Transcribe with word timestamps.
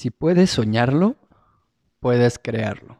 si 0.00 0.10
puedes 0.10 0.48
soñarlo, 0.48 1.16
puedes 1.98 2.38
crearlo. 2.38 2.96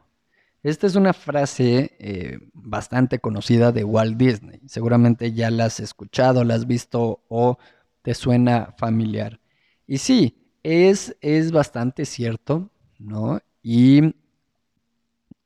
Esta 0.61 0.85
es 0.85 0.95
una 0.95 1.13
frase 1.13 1.95
eh, 1.97 2.37
bastante 2.53 3.17
conocida 3.17 3.71
de 3.71 3.83
Walt 3.83 4.17
Disney. 4.17 4.59
Seguramente 4.67 5.33
ya 5.33 5.49
la 5.49 5.65
has 5.65 5.79
escuchado, 5.79 6.43
la 6.43 6.53
has 6.53 6.67
visto 6.67 7.23
o 7.27 7.57
te 8.03 8.13
suena 8.13 8.75
familiar. 8.77 9.39
Y 9.87 9.97
sí, 9.97 10.45
es, 10.61 11.17
es 11.21 11.51
bastante 11.51 12.05
cierto, 12.05 12.69
¿no? 12.99 13.39
Y, 13.63 14.13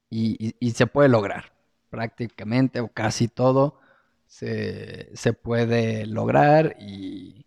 y, 0.10 0.72
se 0.72 0.88
puede 0.88 1.08
lograr 1.08 1.54
prácticamente 1.90 2.82
o 2.82 2.90
casi 2.90 3.30
todo 3.30 3.80
se, 4.28 5.34
puede 5.42 6.06
lograr 6.06 6.76
y, 6.82 7.46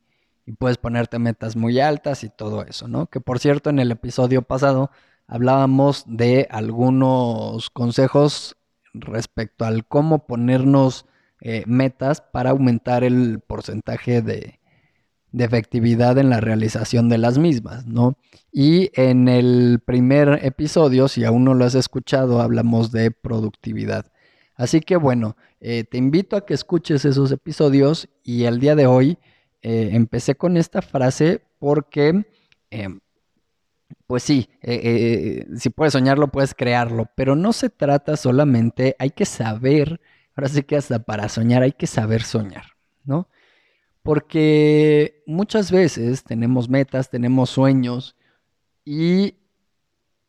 y, 0.48 0.52
puedes 0.52 0.78
ponerte 0.78 1.18
metas 1.18 1.56
muy 1.56 1.80
altas 1.80 2.24
y 2.24 2.28
todo 2.28 2.64
eso, 2.64 2.88
¿no? 2.88 3.06
Que 3.06 3.20
por 3.20 3.38
cierto, 3.38 3.70
en 3.70 3.78
el 3.78 3.90
episodio 3.90 4.42
pasado 4.42 4.90
hablábamos 5.26 6.04
de 6.06 6.48
algunos 6.50 7.70
consejos 7.70 8.56
respecto 8.94 9.64
al 9.64 9.86
cómo 9.86 10.26
ponernos 10.26 11.06
eh, 11.40 11.62
metas 11.66 12.20
para 12.20 12.50
aumentar 12.50 13.04
el 13.04 13.40
porcentaje 13.40 14.22
de, 14.22 14.58
efectividad 15.39 16.18
en 16.18 16.30
la 16.30 16.40
realización 16.40 17.08
de 17.08 17.18
las 17.18 17.39
mismas, 17.39 17.86
¿no? 17.86 18.17
Y 18.50 18.90
en 18.94 19.28
el 19.28 19.80
primer 19.84 20.40
episodio, 20.42 21.06
si 21.06 21.25
aún 21.25 21.44
no 21.44 21.54
lo 21.54 21.64
has 21.64 21.75
escuchado, 21.75 22.40
hablamos 22.40 22.90
de 22.90 23.11
productividad. 23.11 24.06
Así 24.56 24.80
que 24.80 24.96
bueno, 24.96 25.36
eh, 25.61 25.84
te 25.84 25.98
invito 25.98 26.34
a 26.34 26.44
que 26.44 26.54
escuches 26.54 27.04
esos 27.04 27.30
episodios 27.30 28.08
y 28.25 28.44
el 28.44 28.58
día 28.58 28.75
de 28.75 28.86
hoy 28.86 29.18
eh, 29.62 29.90
empecé 29.93 30.36
con 30.36 30.57
esta 30.57 30.82
frase 30.82 31.43
porque 31.58 32.25
em, 32.70 33.00
pues 34.08 34.22
sí, 34.22 34.48
eh, 34.62 34.81
eh, 34.83 35.47
si 35.56 35.70
puedes 35.70 35.92
soñarlo, 35.92 36.28
puedes 36.28 36.55
crearlo, 36.55 37.11
pero 37.14 37.37
no 37.37 37.53
se 37.53 37.70
trata 37.70 38.17
solamente, 38.17 38.97
hay 38.98 39.11
que 39.11 39.27
saber, 39.27 40.01
ahora 40.34 40.48
sí 40.48 40.62
que 40.62 40.77
hasta 40.77 41.01
para 41.01 41.29
soñar 41.29 41.62
hay 41.62 41.73
que 41.73 41.86
saber 41.86 42.23
soñar, 42.23 42.64
¿no? 43.05 43.29
Porque 44.03 45.23
muchas 45.27 45.70
veces 45.70 46.25
tenemos 46.25 46.69
metas, 46.70 47.11
tenemos 47.11 47.51
sueños 47.51 48.17
y, 48.84 49.34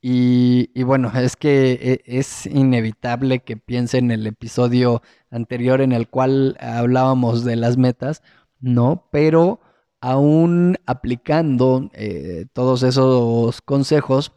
y, 0.01 0.83
bueno, 0.83 1.11
es 1.15 1.35
que 1.37 1.71
eh, 1.81 2.01
es 2.05 2.45
inevitable 2.47 3.39
que 3.39 3.55
piense 3.57 3.97
en 3.97 4.11
el 4.11 4.27
episodio 4.27 5.01
anterior 5.29 5.81
en 5.81 5.93
el 5.93 6.09
cual 6.09 6.57
hablábamos 6.59 7.45
de 7.45 7.55
las 7.55 7.77
metas, 7.77 8.23
¿no? 8.59 9.07
Pero 9.11 9.59
aún 10.01 10.77
aplicando 10.85 11.89
eh, 11.93 12.45
todos 12.53 12.83
esos 12.83 13.61
consejos, 13.61 14.31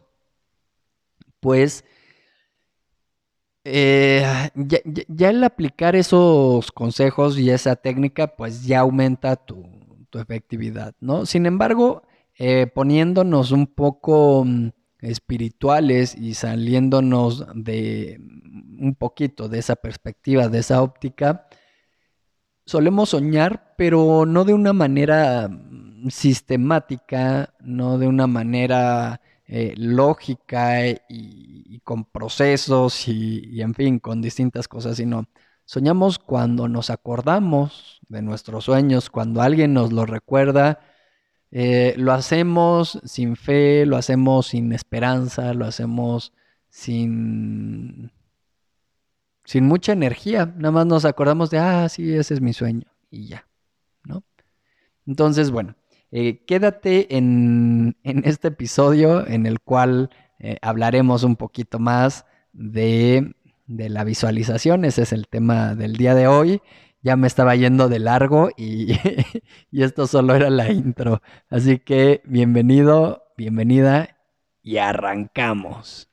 pues 1.39 1.83
eh, 3.65 4.25
ya, 4.55 5.29
el 5.29 5.43
aplicar 5.43 5.95
esos 5.95 6.71
consejos 6.71 7.39
y 7.39 7.49
esa 7.49 7.75
técnica, 7.77 8.35
pues 8.35 8.65
ya 8.65 8.81
aumenta 8.81 9.35
tu, 9.37 9.71
efectividad, 10.15 10.93
¿no? 10.99 11.25
Sin 11.25 11.47
embargo, 11.47 12.03
eh, 12.37 12.67
poniéndonos 12.67 13.51
un 13.51 13.65
poco 13.65 14.43
mm, 14.45 14.69
espirituales 14.99 16.15
y 16.15 16.35
saliéndonos 16.35 17.47
de 17.55 18.19
mm, 18.19 18.85
un 18.85 18.95
poquito 18.95 19.49
de 19.49 19.57
esa 19.57 19.75
perspectiva, 19.75 20.49
de 20.49 20.59
esa 20.59 20.83
óptica, 20.83 21.47
solemos 22.65 23.09
soñar, 23.09 23.73
pero 23.77 24.25
no 24.25 24.45
de 24.45 24.53
una 24.53 24.73
manera 24.73 25.47
mm, 25.49 26.09
sistemática, 26.09 27.53
no 27.59 27.97
de 27.97 28.07
una 28.07 28.27
manera 28.27 29.21
eh, 29.47 29.73
lógica 29.77 30.87
y, 31.09 31.79
con 31.83 32.05
procesos 32.05 33.07
y, 33.07 33.61
en 33.61 33.73
fin, 33.73 33.99
con 33.99 34.21
distintas 34.21 34.67
cosas, 34.67 34.97
sino 34.97 35.25
soñamos 35.65 36.19
cuando 36.19 36.67
nos 36.69 36.89
acordamos 36.89 37.99
de 38.07 38.21
nuestros 38.21 38.65
sueños, 38.65 39.09
cuando 39.09 39.41
alguien 39.41 39.73
nos 39.73 39.91
lo 39.93 40.05
recuerda. 40.05 40.79
Eh, 41.51 41.93
lo 41.97 42.13
hacemos 42.13 42.99
sin 43.05 43.35
fe, 43.35 43.85
lo 43.85 43.97
hacemos 43.97 44.47
sin 44.47 44.73
esperanza, 44.73 45.53
lo 45.53 45.65
hacemos 45.65 46.33
sin 46.69 48.11
sin 49.45 49.65
mucha 49.65 49.93
energía, 49.93 50.53
nada 50.57 50.71
más 50.71 50.85
nos 50.85 51.05
acordamos 51.05 51.49
de, 51.49 51.59
ah, 51.59 51.87
sí, 51.89 52.13
ese 52.13 52.33
es 52.33 52.41
mi 52.41 52.53
sueño 52.53 52.87
y 53.09 53.27
ya, 53.27 53.47
¿no? 54.03 54.23
Entonces, 55.05 55.51
bueno, 55.51 55.75
eh, 56.11 56.43
quédate 56.45 57.15
en, 57.15 57.97
este 58.03 58.49
episodio 58.49 59.27
en 59.27 59.45
el 59.45 59.59
cual 59.59 60.09
eh, 60.39 60.57
hablaremos 60.61 61.23
un 61.23 61.35
poquito 61.35 61.79
más 61.79 62.25
de, 62.53 63.33
la 63.67 64.03
visualización, 64.03 64.85
ese 64.85 65.03
es 65.03 65.13
el 65.13 65.27
tema 65.27 65.75
del 65.75 65.95
día 65.95 66.15
de 66.15 66.27
hoy. 66.27 66.61
Ya 67.01 67.17
me 67.17 67.27
estaba 67.27 67.55
yendo 67.55 67.89
de 67.89 67.99
largo 67.99 68.49
y, 68.55 68.93
y 69.71 69.83
esto 69.83 70.07
solo 70.07 70.35
era 70.35 70.49
la 70.49 70.71
intro. 70.71 71.21
Así 71.49 71.79
que 71.79 72.21
bienvenido, 72.25 73.23
bienvenida 73.35 74.13
y 74.61 74.77
arrancamos. 74.77 76.12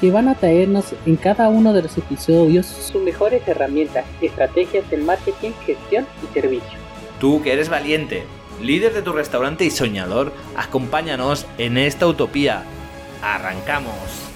que 0.00 0.10
van 0.10 0.28
a 0.28 0.34
traernos 0.34 0.94
en 1.04 1.16
cada 1.16 1.48
uno 1.48 1.72
de 1.74 1.82
los 1.82 1.98
episodios 1.98 2.66
sus 2.66 3.02
mejores 3.02 3.46
herramientas, 3.46 4.06
estrategias 4.22 4.88
de 4.90 4.96
marketing, 4.96 5.50
gestión 5.66 6.06
y 6.22 6.32
servicio. 6.32 6.78
Tú 7.20 7.42
que 7.42 7.52
eres 7.52 7.68
valiente, 7.68 8.24
líder 8.62 8.94
de 8.94 9.02
tu 9.02 9.12
restaurante 9.12 9.66
y 9.66 9.70
soñador, 9.70 10.32
acompáñanos 10.56 11.46
en 11.58 11.76
esta 11.76 12.06
utopía. 12.06 12.62
¡Arrancamos! 13.22 14.30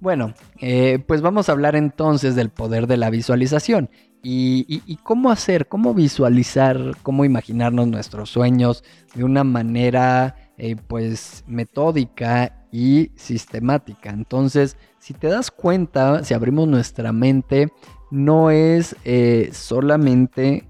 Bueno, 0.00 0.34
eh, 0.60 0.98
pues 1.06 1.22
vamos 1.22 1.48
a 1.48 1.52
hablar 1.52 1.76
entonces 1.76 2.34
del 2.34 2.50
poder 2.50 2.86
de 2.86 2.98
la 2.98 3.08
visualización 3.08 3.88
y, 4.22 4.82
y, 4.86 4.96
cómo 4.96 5.30
hacer, 5.30 5.66
cómo 5.66 5.94
visualizar, 5.94 6.78
cómo 7.02 7.24
imaginarnos 7.24 7.86
nuestros 7.88 8.28
sueños 8.28 8.84
de 9.14 9.24
una 9.24 9.44
manera 9.44 10.43
eh, 10.56 10.76
pues 10.76 11.44
metódica 11.46 12.66
y 12.70 13.10
sistemática. 13.16 14.10
Entonces, 14.10 14.76
si 14.98 15.14
te 15.14 15.28
das 15.28 15.50
cuenta, 15.50 16.24
si 16.24 16.34
abrimos 16.34 16.68
nuestra 16.68 17.12
mente, 17.12 17.72
no 18.10 18.50
es 18.50 18.96
eh, 19.04 19.50
solamente 19.52 20.68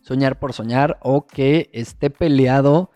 soñar 0.00 0.38
por 0.38 0.52
soñar 0.52 0.98
o 1.02 1.26
que 1.26 1.70
esté 1.72 2.10
peleado 2.10 2.90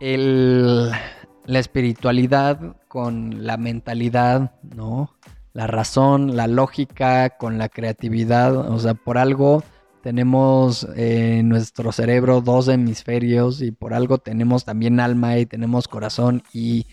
la 0.00 1.58
espiritualidad 1.58 2.76
con 2.88 3.46
la 3.46 3.56
mentalidad, 3.56 4.52
¿no? 4.62 5.16
La 5.52 5.66
razón, 5.66 6.36
la 6.36 6.46
lógica 6.46 7.30
con 7.38 7.58
la 7.58 7.68
creatividad, 7.68 8.54
o 8.56 8.78
sea, 8.78 8.94
por 8.94 9.18
algo 9.18 9.62
tenemos 10.04 10.84
en 10.96 10.98
eh, 10.98 11.42
nuestro 11.42 11.90
cerebro 11.90 12.42
dos 12.42 12.68
hemisferios 12.68 13.62
y 13.62 13.72
por 13.72 13.94
algo 13.94 14.18
tenemos 14.18 14.66
también 14.66 15.00
alma 15.00 15.38
y 15.38 15.46
tenemos 15.46 15.88
corazón 15.88 16.42
y, 16.52 16.86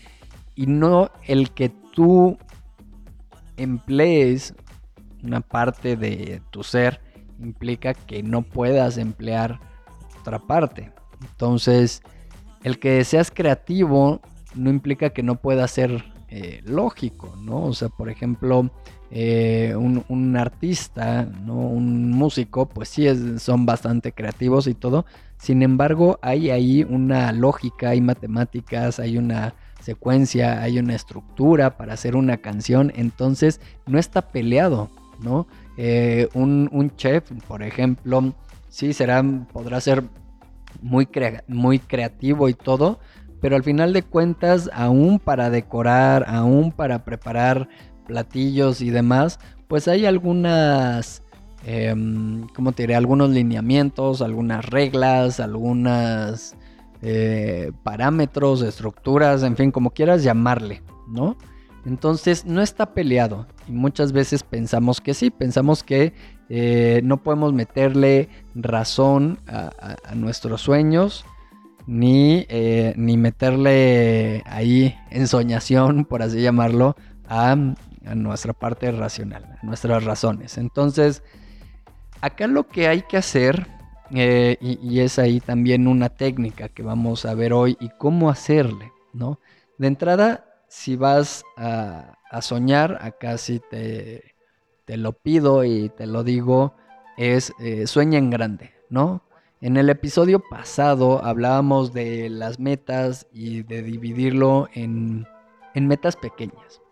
no 0.56 1.10
el 1.26 1.50
que 1.50 1.68
tú 1.68 2.38
emplees 3.58 4.54
una 5.22 5.42
parte 5.42 5.94
de 5.94 6.40
tu 6.48 6.62
ser 6.62 7.02
implica 7.38 7.92
que 7.92 8.22
no 8.22 8.40
puedas 8.40 8.96
emplear 8.96 9.60
otra 10.18 10.38
parte. 10.38 10.90
Entonces, 11.20 12.00
el 12.64 12.78
que 12.78 13.04
seas 13.04 13.30
creativo 13.30 14.22
no 14.54 14.70
implica 14.70 15.10
que 15.10 15.22
no 15.22 15.34
pueda 15.34 15.68
ser 15.68 16.02
eh, 16.34 16.62
lógico, 16.64 17.36
¿no? 17.38 17.64
O 17.64 17.74
sea, 17.74 17.90
por 17.90 18.08
ejemplo, 18.08 18.70
eh, 19.10 19.74
un, 19.76 20.34
artista, 20.34 21.26
¿no? 21.26 21.56
un 21.56 22.10
músico, 22.10 22.64
pues 22.64 22.88
sí 22.88 23.04
son 23.38 23.66
bastante 23.66 24.12
creativos 24.12 24.66
y 24.66 24.72
todo. 24.72 25.04
Sin 25.36 25.62
embargo, 25.62 26.18
hay 26.22 26.48
ahí 26.48 26.84
una 26.84 27.32
lógica, 27.32 27.90
hay 27.90 28.00
matemáticas, 28.00 28.98
hay 28.98 29.18
una 29.18 29.52
secuencia, 29.80 30.62
hay 30.62 30.78
una 30.78 30.94
estructura 30.94 31.76
para 31.76 31.92
hacer 31.92 32.16
una 32.16 32.38
canción. 32.38 32.94
Entonces, 32.96 33.60
no 33.84 33.98
está 33.98 34.22
peleado, 34.28 34.88
¿no? 35.20 35.46
Eh, 35.76 36.30
un, 36.32 36.92
chef, 36.96 37.30
por 37.46 37.62
ejemplo, 37.62 38.32
sí 38.70 38.94
será, 38.94 39.22
podrá 39.52 39.82
ser 39.82 40.02
muy, 40.80 41.06
muy 41.46 41.78
creativo 41.78 42.48
y 42.48 42.54
todo, 42.54 43.00
pero 43.42 43.56
al 43.56 43.64
final 43.64 43.92
de 43.92 44.04
cuentas, 44.04 44.70
aún 44.72 45.18
para 45.18 45.50
decorar, 45.50 46.24
aún 46.28 46.70
para 46.70 47.04
preparar 47.04 47.68
platillos 48.06 48.80
y 48.80 48.90
demás, 48.90 49.40
pues 49.66 49.88
hay 49.88 50.06
algunas, 50.06 51.24
em, 51.66 52.46
¿cómo 52.54 52.70
te 52.70 52.84
diré? 52.84 52.94
Algunos 52.94 53.30
lineamientos, 53.30 54.22
algunas 54.22 54.64
reglas, 54.64 55.40
algunas 55.40 56.56
eh, 57.02 57.72
parámetros, 57.82 58.62
estructuras, 58.62 59.42
en 59.42 59.56
fin, 59.56 59.72
como 59.72 59.90
quieras 59.90 60.22
llamarle, 60.22 60.82
¿no? 61.08 61.36
Entonces 61.84 62.44
no 62.44 62.62
está 62.62 62.94
peleado 62.94 63.48
y 63.66 63.72
muchas 63.72 64.12
veces 64.12 64.44
pensamos 64.44 65.00
que 65.00 65.14
sí, 65.14 65.30
pensamos 65.30 65.82
que 65.82 66.14
eh, 66.48 67.00
no 67.02 67.16
podemos 67.24 67.52
meterle 67.52 68.28
razón 68.54 69.40
a, 69.48 69.96
nuestros 70.14 70.60
sueños 70.60 71.24
ni, 71.86 72.46
eh, 72.48 72.94
ni, 72.96 73.16
meterle 73.16 74.42
ahí 74.46 74.94
ensoñación, 75.10 76.04
por 76.04 76.22
así 76.22 76.40
llamarlo, 76.40 76.96
a, 77.28 77.56
nuestra 78.14 78.52
parte 78.52 78.90
racional, 78.90 79.44
a 79.44 79.64
nuestras 79.64 80.04
razones. 80.04 80.58
Entonces, 80.58 81.22
acá 82.20 82.46
lo 82.46 82.66
que 82.66 82.88
hay 82.88 83.02
que 83.02 83.16
hacer, 83.16 83.68
eh, 84.10 84.56
y, 84.60 85.00
es 85.00 85.18
ahí 85.18 85.40
también 85.40 85.86
una 85.86 86.08
técnica 86.08 86.68
que 86.68 86.82
vamos 86.82 87.24
a 87.24 87.34
ver 87.34 87.52
hoy 87.52 87.76
y 87.80 87.90
cómo 87.98 88.28
hacerle, 88.28 88.92
¿no? 89.12 89.38
De 89.78 89.86
entrada, 89.86 90.44
si 90.68 90.96
vas 90.96 91.44
a, 91.56 92.16
soñar, 92.40 92.98
acá 93.02 93.36
sí 93.38 93.60
te, 93.70 94.34
te, 94.86 94.96
lo 94.96 95.12
pido 95.12 95.64
y 95.64 95.90
te 95.90 96.06
lo 96.06 96.24
digo, 96.24 96.74
es 97.16 97.52
eh, 97.60 97.86
sueña 97.86 98.18
en 98.18 98.30
grande, 98.30 98.70
¿no? 98.88 99.22
En 99.62 99.76
el 99.76 99.90
episodio 99.90 100.40
pasado 100.40 101.24
hablábamos 101.24 101.92
de 101.92 102.28
las 102.28 102.58
metas 102.58 103.28
y 103.32 103.62
de 103.62 103.84
dividirlo 103.84 104.68
en, 104.74 105.24
en 105.74 105.86
metas 105.86 106.16
pequeñas, 106.16 106.82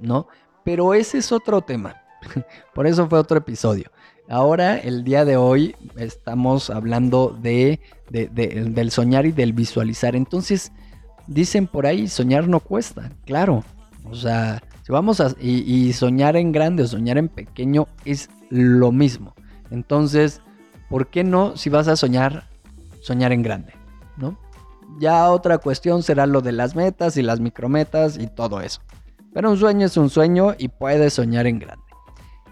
¿no? 0.00 0.26
Pero 0.64 0.94
ese 0.94 1.18
es 1.18 1.30
otro 1.30 1.60
tema, 1.60 1.96
por 2.74 2.86
eso 2.86 3.06
fue 3.06 3.18
otro 3.18 3.36
episodio. 3.36 3.90
Ahora, 4.30 4.78
el 4.78 5.04
día 5.04 5.26
de 5.26 5.36
hoy, 5.36 5.76
estamos 5.96 6.70
hablando 6.70 7.36
de, 7.42 7.80
de, 8.08 8.28
del 8.28 8.90
soñar 8.90 9.26
y 9.26 9.32
del 9.32 9.52
visualizar. 9.52 10.16
Entonces, 10.16 10.72
dicen 11.26 11.66
por 11.66 11.84
ahí, 11.84 12.08
soñar 12.08 12.48
no 12.48 12.60
cuesta, 12.60 13.10
claro. 13.26 13.62
O 14.04 14.14
sea, 14.14 14.62
si 14.82 14.90
vamos 14.90 15.20
a... 15.20 15.34
Y, 15.38 15.92
soñar 15.92 16.36
en 16.36 16.52
grande 16.52 16.84
o 16.84 16.86
soñar 16.86 17.18
en 17.18 17.28
pequeño 17.28 17.86
es 18.06 18.30
lo 18.48 18.90
mismo. 18.90 19.34
Entonces, 19.70 20.40
¿por 20.94 21.08
qué 21.08 21.24
no 21.24 21.56
si 21.56 21.70
vas 21.70 21.88
a 21.88 21.96
soñar, 21.96 22.44
soñar 23.00 23.32
en 23.32 23.42
grande? 23.42 23.72
¿No? 24.16 24.38
Ya 25.00 25.28
otra 25.28 25.58
cuestión 25.58 26.04
será 26.04 26.24
lo 26.24 26.40
de 26.40 26.52
las 26.52 26.76
metas 26.76 27.16
y 27.16 27.22
las 27.22 27.40
micrometas 27.40 28.16
y 28.16 28.28
todo 28.28 28.60
eso. 28.60 28.80
Pero 29.32 29.50
un 29.50 29.56
sueño 29.56 29.86
es 29.86 29.96
un 29.96 30.08
sueño 30.08 30.54
y 30.56 30.68
puedes 30.68 31.14
soñar 31.14 31.48
en 31.48 31.58
grande 31.58 31.82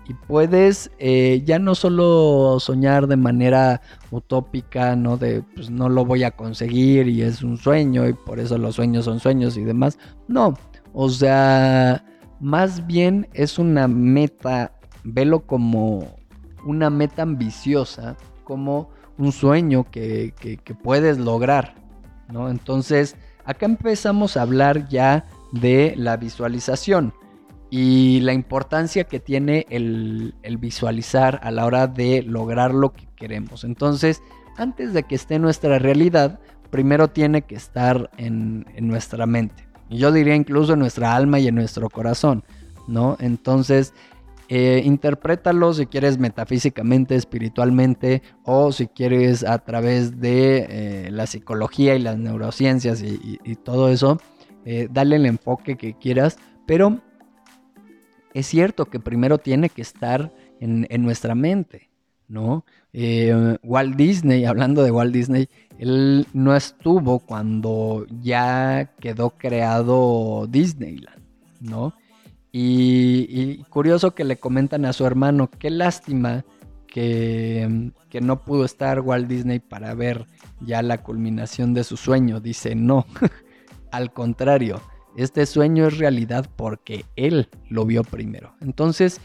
y 0.09 0.15
puedes 0.15 0.91
eh, 0.99 1.45
ya 1.47 1.61
no 1.61 1.77
solo 1.77 2.59
soñar 2.59 3.07
de 3.07 3.15
manera 3.15 3.81
utópica, 4.11 4.97
¿no? 4.97 5.17
De 5.17 5.45
pues 5.55 5.71
no 5.71 5.89
lo 5.89 6.05
voy 6.05 6.25
a 6.25 6.33
conseguir 6.33 7.07
y 7.07 7.23
es 7.23 7.45
un 7.45 7.59
sueño 7.59 8.09
y 8.09 8.13
por 8.13 8.41
eso 8.41 8.59
los 8.59 8.75
sueños 8.75 9.05
son 9.05 9.21
sueños 9.21 9.57
y 9.57 9.63
demás. 9.63 10.01
No, 10.27 10.59
o 10.93 11.09
sea, 11.11 12.05
más 12.41 12.89
bien 12.89 13.29
es 13.35 13.61
una 13.61 13.87
meta, 13.87 14.73
velo 15.05 15.47
como 15.47 16.17
una 16.65 16.91
meta 16.91 17.23
ambiciosa, 17.23 18.17
como 18.45 18.91
un 19.19 19.33
sueño 19.33 19.91
que, 19.91 20.35
que, 20.41 20.75
puedes 20.75 21.19
lograr, 21.19 21.75
¿no? 22.29 22.49
Entonces, 22.49 23.17
acá 23.45 23.67
empezamos 23.67 24.37
a 24.37 24.43
hablar 24.43 24.89
ya 24.89 25.27
de 25.53 25.95
la 25.97 26.17
visualización 26.17 27.13
y 27.73 28.21
la 28.21 28.35
importancia 28.35 29.05
que 29.05 29.19
tiene 29.19 29.67
el, 29.71 30.35
visualizar 30.59 31.41
a 31.43 31.51
la 31.51 31.65
hora 31.65 31.87
de 31.87 32.23
lograr 32.23 32.75
lo 32.75 32.93
que 32.93 33.09
queremos. 33.17 33.65
Entonces, 33.65 34.23
antes 34.59 34.93
de 34.93 35.05
que 35.05 35.15
esté 35.15 35.37
en 35.37 35.43
nuestra 35.43 35.79
realidad, 35.79 36.39
primero 36.69 37.09
tiene 37.09 37.41
que 37.41 37.55
estar 37.55 38.11
en, 38.19 38.67
nuestra 38.79 39.25
mente. 39.25 39.67
Y 39.89 39.97
yo 39.97 40.13
diría 40.13 40.35
incluso 40.35 40.75
en 40.75 40.81
nuestra 40.81 41.17
alma 41.17 41.39
y 41.39 41.49
en 41.49 41.55
nuestro 41.55 41.89
corazón, 41.89 42.45
¿no? 42.89 43.17
Entonces, 43.21 43.95
eh, 44.55 44.83
interprétalo 44.85 45.73
si 45.73 45.87
quieres 45.87 46.19
metafísicamente, 46.19 47.15
espiritualmente, 47.15 48.23
o 48.45 48.71
si 48.71 48.87
quieres 48.87 49.45
a 49.45 49.57
través 49.61 50.21
de 50.21 50.67
eh, 50.69 51.11
la 51.11 51.27
psicología 51.27 51.95
y 51.95 52.01
las 52.01 52.19
neurociencias 52.19 53.03
y, 53.03 53.39
todo 53.65 53.89
eso. 53.89 54.21
Eh, 54.67 54.89
dale 54.91 55.17
el 55.17 55.25
enfoque 55.25 55.79
que 55.79 55.95
quieras, 55.95 56.37
pero 56.67 57.01
es 58.35 58.47
cierto 58.47 58.85
que 58.85 59.01
primero 59.01 59.39
tiene 59.39 59.71
que 59.71 59.81
estar 59.81 60.31
en, 60.61 60.87
nuestra 61.03 61.35
mente, 61.35 61.89
¿no? 62.29 62.67
Eh, 62.93 63.57
Walt 63.63 63.97
Disney, 63.97 64.45
hablando 64.45 64.83
de 64.83 64.91
Walt 64.91 65.15
Disney, 65.15 65.49
él 65.79 66.27
no 66.35 66.55
estuvo 66.55 67.21
cuando 67.21 68.05
ya 68.21 68.91
quedó 69.01 69.31
creado 69.31 70.47
Disneyland, 70.47 71.23
¿no? 71.63 71.95
Y, 72.53 73.65
curioso 73.71 74.15
que 74.15 74.25
le 74.25 74.39
comentan 74.39 74.85
a 74.85 74.93
su 74.93 75.07
hermano, 75.07 75.51
qué 75.59 75.71
lástima 75.71 76.45
que, 76.87 77.91
que, 78.11 78.21
no 78.21 78.45
pudo 78.45 78.67
estar 78.67 79.01
Walt 79.01 79.27
Disney 79.27 79.59
para 79.59 79.95
ver 79.95 80.27
ya 80.61 80.83
la 80.83 81.03
culminación 81.03 81.73
de 81.73 81.85
su 81.85 81.97
sueño. 81.97 82.41
Dice, 82.41 82.75
no, 82.75 83.07
al 83.91 84.13
contrario, 84.13 84.83
este 85.17 85.47
sueño 85.47 85.87
es 85.87 85.97
realidad 85.97 86.51
porque 86.55 87.07
Él 87.17 87.49
lo 87.71 87.87
vio 87.87 88.05
primero. 88.05 88.55
Entonces, 88.61 89.23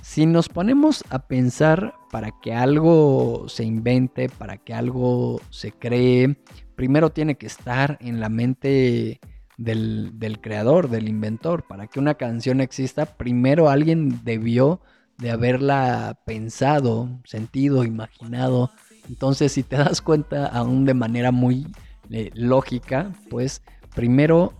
si 0.00 0.26
nos 0.26 0.48
ponemos 0.48 1.04
a 1.10 1.26
pensar 1.26 1.94
para 2.10 2.30
que 2.40 2.54
algo 2.54 3.48
se 3.48 3.64
invente, 3.64 4.28
para 4.28 4.58
que 4.58 4.74
algo 4.74 5.40
se 5.50 5.72
cree, 5.72 6.36
primero 6.76 7.10
tiene 7.10 7.36
que 7.36 7.46
estar 7.46 7.98
en 8.00 8.20
la 8.20 8.28
mente 8.28 9.20
del, 9.56 10.38
creador, 10.40 10.88
del 10.88 11.08
inventor. 11.08 11.64
Para 11.66 11.86
que 11.86 12.00
una 12.00 12.14
canción 12.14 12.60
exista, 12.60 13.06
primero 13.06 13.68
alguien 13.68 14.24
debió 14.24 14.80
de 15.18 15.30
haberla 15.30 16.18
pensado, 16.24 17.20
sentido, 17.24 17.84
imaginado. 17.84 18.70
Entonces, 19.08 19.52
si 19.52 19.62
te 19.62 19.76
das 19.78 20.00
cuenta 20.00 20.46
aún 20.46 20.84
de 20.84 20.94
manera 20.94 21.30
muy 21.30 21.66
eh, 22.10 22.30
lógica, 22.34 23.12
pues 23.30 23.62
primero 23.94 24.54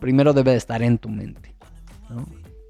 primero 0.00 0.32
debe 0.32 0.52
de 0.52 0.56
estar 0.56 0.82
en 0.82 0.98
tu 0.98 1.08
mente. 1.08 1.54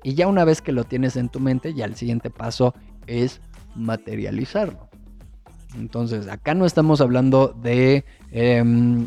Y 0.02 0.14
ya 0.14 0.26
una 0.26 0.44
vez 0.44 0.60
que 0.60 0.72
lo 0.72 0.84
tienes 0.84 1.16
en 1.16 1.30
tu 1.30 1.40
mente, 1.40 1.72
ya 1.72 1.86
el 1.86 1.94
siguiente 1.94 2.28
paso 2.28 2.74
es 3.06 3.40
materializarlo. 3.74 4.90
Entonces, 5.76 6.28
acá 6.28 6.52
no 6.52 6.66
estamos 6.66 7.00
hablando 7.00 7.48
de, 7.62 8.04
em, 8.32 9.06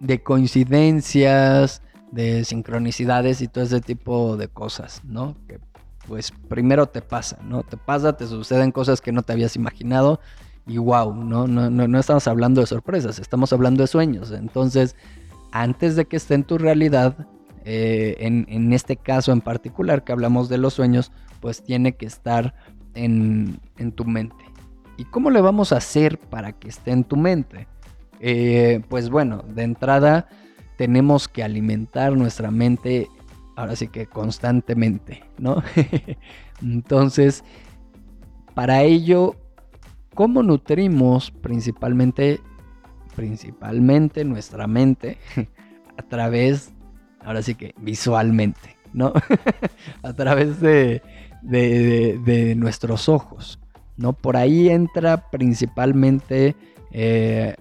de 0.00 0.22
coincidencias, 0.22 1.82
de 2.12 2.44
sincronicidades 2.44 3.40
y 3.42 3.48
todo 3.48 3.64
ese 3.64 3.80
tipo 3.80 4.36
de 4.36 4.48
cosas, 4.48 5.02
¿no? 5.04 5.36
Que 5.46 5.60
pues 6.06 6.32
primero 6.48 6.86
te 6.86 7.02
pasa, 7.02 7.38
¿no? 7.42 7.62
Te 7.62 7.76
pasa, 7.76 8.16
te 8.16 8.26
suceden 8.26 8.72
cosas 8.72 9.00
que 9.00 9.12
no 9.12 9.22
te 9.22 9.32
habías 9.32 9.56
imaginado 9.56 10.20
y 10.66 10.78
wow, 10.78 11.14
¿no? 11.14 11.46
No, 11.46 11.70
no, 11.70 11.86
no 11.86 11.98
estamos 11.98 12.26
hablando 12.26 12.60
de 12.60 12.66
sorpresas, 12.66 13.18
estamos 13.18 13.52
hablando 13.52 13.82
de 13.82 13.88
sueños. 13.88 14.30
Entonces, 14.30 14.96
antes 15.52 15.96
de 15.96 16.06
que 16.06 16.16
esté 16.16 16.34
en 16.34 16.44
tu 16.44 16.58
realidad, 16.58 17.26
eh, 17.70 18.16
en, 18.20 18.72
este 18.72 18.96
caso 18.96 19.30
en 19.30 19.42
particular 19.42 20.02
que 20.02 20.12
hablamos 20.12 20.48
de 20.48 20.56
los 20.56 20.74
sueños, 20.74 21.12
pues 21.40 21.62
tiene 21.62 21.96
que 21.96 22.06
estar 22.06 22.54
en, 22.94 23.60
tu 23.94 24.04
mente. 24.06 24.44
¿Y 24.96 25.04
cómo 25.04 25.30
le 25.30 25.40
vamos 25.40 25.72
a 25.72 25.76
hacer 25.76 26.18
para 26.18 26.52
que 26.52 26.68
esté 26.68 26.92
en 26.92 27.04
tu 27.04 27.16
mente? 27.16 27.68
Eh, 28.20 28.80
pues 28.88 29.10
bueno, 29.10 29.44
de 29.48 29.62
entrada 29.62 30.28
tenemos 30.76 31.28
que 31.28 31.42
alimentar 31.42 32.12
nuestra 32.16 32.50
mente, 32.50 33.08
ahora 33.56 33.76
sí 33.76 33.88
que 33.88 34.06
constantemente, 34.06 35.24
¿no? 35.38 35.62
Entonces, 36.62 37.44
para 38.54 38.82
ello, 38.82 39.36
¿cómo 40.14 40.42
nutrimos 40.42 41.30
principalmente 41.30 42.40
principalmente 43.18 44.24
nuestra 44.24 44.68
mente 44.68 45.18
a 45.96 46.02
través, 46.02 46.72
ahora 47.24 47.42
sí 47.42 47.56
que 47.56 47.74
visualmente, 47.78 48.76
¿no? 48.92 49.12
a 50.04 50.12
través 50.12 50.60
de, 50.60 51.02
de, 51.42 52.54
nuestros 52.56 53.08
ojos, 53.08 53.58
¿no? 53.96 54.12
Por 54.12 54.36
ahí 54.36 54.68
entra 54.68 55.28
principalmente, 55.30 56.54
eh, 56.92 57.56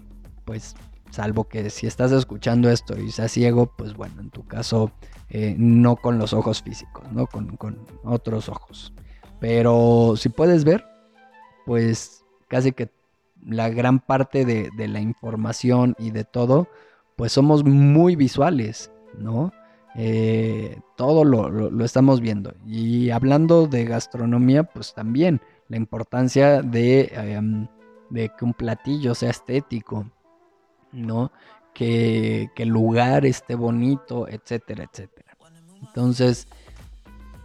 pues, 0.47 0.75
salvo 1.11 1.43
que 1.43 1.69
si 1.69 1.85
estás 1.85 2.11
escuchando 2.13 2.69
esto 2.69 2.97
y 2.97 3.11
seas 3.11 3.31
ciego, 3.31 3.71
pues 3.77 3.93
bueno, 3.93 4.21
en 4.21 4.29
tu 4.29 4.47
caso, 4.47 4.91
eh, 5.29 5.55
no 5.57 5.97
con 5.97 6.17
los 6.17 6.33
ojos 6.33 6.63
físicos, 6.63 7.11
¿no? 7.11 7.27
Con, 7.27 7.57
con 7.57 7.85
otros 8.03 8.47
ojos. 8.47 8.93
Pero 9.39 10.13
si 10.15 10.29
puedes 10.29 10.63
ver, 10.63 10.85
pues 11.65 12.23
casi 12.47 12.71
que 12.71 12.89
la 13.45 13.69
gran 13.69 13.99
parte 13.99 14.45
de, 14.45 14.87
la 14.87 15.01
información 15.01 15.95
y 15.99 16.11
de 16.11 16.23
todo, 16.23 16.67
pues 17.17 17.33
somos 17.33 17.63
muy 17.65 18.15
visuales, 18.15 18.89
¿no? 19.17 19.51
Eh, 19.95 20.79
todo 20.95 21.25
lo, 21.25 21.83
estamos 21.83 22.21
viendo. 22.21 22.53
Y 22.65 23.09
hablando 23.09 23.67
de 23.67 23.85
gastronomía, 23.85 24.63
pues 24.63 24.93
también 24.93 25.41
la 25.67 25.77
importancia 25.77 26.61
de, 26.61 27.11
em, 27.13 27.67
de 28.09 28.29
que 28.29 28.45
un 28.45 28.53
platillo 28.53 29.13
sea 29.13 29.31
estético, 29.31 30.05
¿no? 30.91 31.31
Que, 31.73 32.49
que, 32.55 32.63
el 32.63 32.69
lugar 32.69 33.25
esté 33.25 33.55
bonito, 33.55 34.27
etcétera, 34.27 34.89
etcétera. 34.91 35.37
Entonces, 35.81 36.47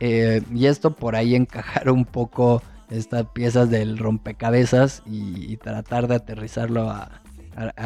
eh, 0.04 0.42
y 0.52 0.66
esto 0.66 0.96
por 0.96 1.14
ahí 1.14 1.34
encajar 1.36 1.88
un 1.88 2.04
poco 2.04 2.60
estas 2.90 3.26
piezas 3.28 3.70
del 3.70 3.98
rompecabezas 3.98 5.02
y, 5.06 5.56
tratar 5.58 6.08
de 6.08 6.16
aterrizarlo 6.16 6.90
a, 6.90 7.20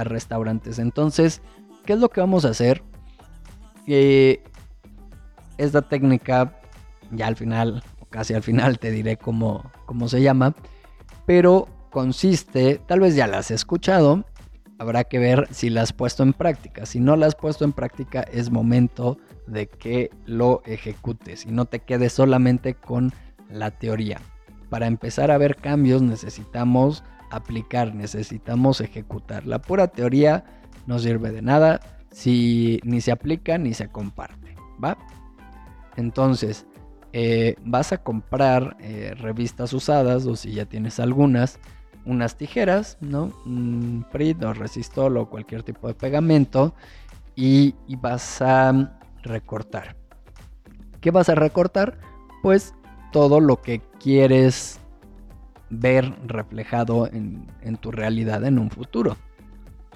restaurantes. 0.05 0.79
Entonces, 0.79 1.43
¿qué 1.85 1.93
es 1.93 1.99
lo 1.99 2.09
que 2.09 2.21
vamos 2.21 2.45
a 2.45 2.51
hacer? 2.51 2.83
esta 5.59 5.83
técnica, 5.83 6.59
ya 7.13 7.29
al 7.29 7.37
final, 7.37 7.85
o 8.01 8.07
casi 8.07 8.35
al 8.35 8.43
final, 8.43 8.81
te 8.81 8.91
diré 8.91 9.17
cómo, 9.17 9.71
cómo 9.85 10.09
se 10.09 10.21
llama, 10.23 10.57
pero 11.25 11.69
consiste, 11.91 12.81
tal 12.87 12.99
vez 12.99 13.15
ya 13.15 13.29
la 13.29 13.39
has 13.39 13.53
escuchado, 13.53 14.25
habrá 14.79 15.05
que 15.05 15.19
ver 15.19 15.49
si 15.51 15.71
la 15.71 15.83
has 15.83 15.93
puesto 15.93 16.23
en 16.23 16.33
práctica. 16.33 16.87
Si 16.87 17.01
no 17.01 17.17
la 17.17 17.27
has 17.27 17.35
puesto 17.35 17.65
en 17.65 17.73
práctica, 17.73 18.23
es 18.23 18.51
momento 18.51 19.19
de 19.47 19.69
que 19.69 20.11
lo 20.25 20.63
ejecutes 20.67 21.47
y 21.47 21.51
no 21.51 21.67
te 21.67 21.81
quedes 21.81 22.13
solamente 22.13 22.75
con 22.75 23.13
la 23.49 23.71
teoría 23.71 24.21
para 24.69 24.87
empezar 24.87 25.31
a 25.31 25.39
ver 25.39 25.57
cambios 25.57 26.03
necesitamos 26.03 27.05
aplicar, 27.31 27.95
necesitamos 27.95 28.81
ejecutar. 28.81 29.47
La 29.47 29.61
pura 29.61 29.89
teoría 29.89 30.45
no 30.87 30.99
sirve 30.99 31.33
de 31.33 31.43
nada 31.43 31.81
si 32.11 32.81
ni 32.85 33.01
se 33.01 33.13
aplica 33.13 33.59
ni 33.59 33.75
se 33.75 33.89
comparte, 33.89 34.55
¿va? 34.83 34.97
Entonces, 35.97 36.67
eh, 37.13 37.57
vas 37.65 37.93
a 37.93 37.99
comprar 37.99 38.77
eh, 38.81 39.15
revistas 39.17 39.73
usadas 39.73 40.27
o 40.27 40.37
si 40.37 40.53
ya 40.53 40.67
tienes 40.67 41.01
algunas, 41.01 41.59
unas 42.07 42.37
tijeras, 42.37 42.97
¿no? 43.01 43.33
Un 43.45 44.07
Prit 44.11 44.43
o 44.43 44.55
resistol 44.55 45.17
o 45.17 45.29
cualquier 45.29 45.63
tipo 45.63 45.89
de 45.89 45.95
pegamento 45.95 46.75
y, 47.35 47.75
vas 48.01 48.41
a 48.41 48.99
recortar. 49.23 49.97
¿Qué 51.01 51.11
vas 51.11 51.29
a 51.29 51.35
recortar? 51.35 51.99
Pues 52.43 52.75
todo 53.13 53.41
lo 53.41 53.61
que 53.61 53.83
quieres 54.01 54.81
ver 55.69 56.15
reflejado 56.25 57.09
en, 57.09 57.77
tu 57.81 57.91
realidad 57.91 58.45
en 58.45 58.59
un 58.59 58.71
futuro. 58.71 59.17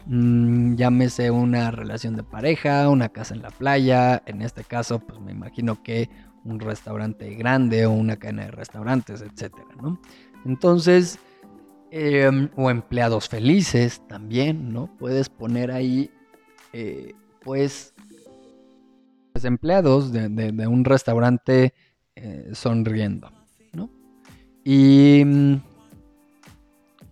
Mm, 0.07 0.75
llámese 0.75 1.31
una 1.31 1.71
relación 1.71 2.17
de 2.17 2.25
pareja, 2.25 2.88
una 2.88 3.11
casa 3.11 3.35
en 3.35 3.43
la 3.43 3.50
playa, 3.50 4.23
en 4.26 4.43
este 4.43 4.64
caso 4.64 4.99
pues 4.99 5.21
me 5.21 5.31
imagino 5.31 5.83
que 5.83 6.11
un 6.45 6.59
restaurante 6.59 7.35
grande 7.35 7.87
o 7.87 7.93
una 7.93 8.17
cadena 8.17 8.47
de 8.47 8.50
restaurantes, 8.50 9.21
etcétera, 9.21 9.67
Entonces, 10.45 11.19
em, 11.91 12.49
o 12.57 12.71
empleados 12.71 13.29
felices 13.29 14.03
también, 14.09 14.73
¿no? 14.73 14.89
Puedes 14.99 15.29
poner 15.29 15.71
ahí, 15.71 16.11
eh, 16.73 17.15
pues, 17.43 17.95
pues, 19.33 19.45
empleados 19.45 20.13
de, 20.13 20.67
un 20.67 20.85
restaurante 20.85 21.73
eh, 22.15 22.51
sonriendo, 22.53 23.31
¿no? 23.73 23.91
Y, 24.65 25.23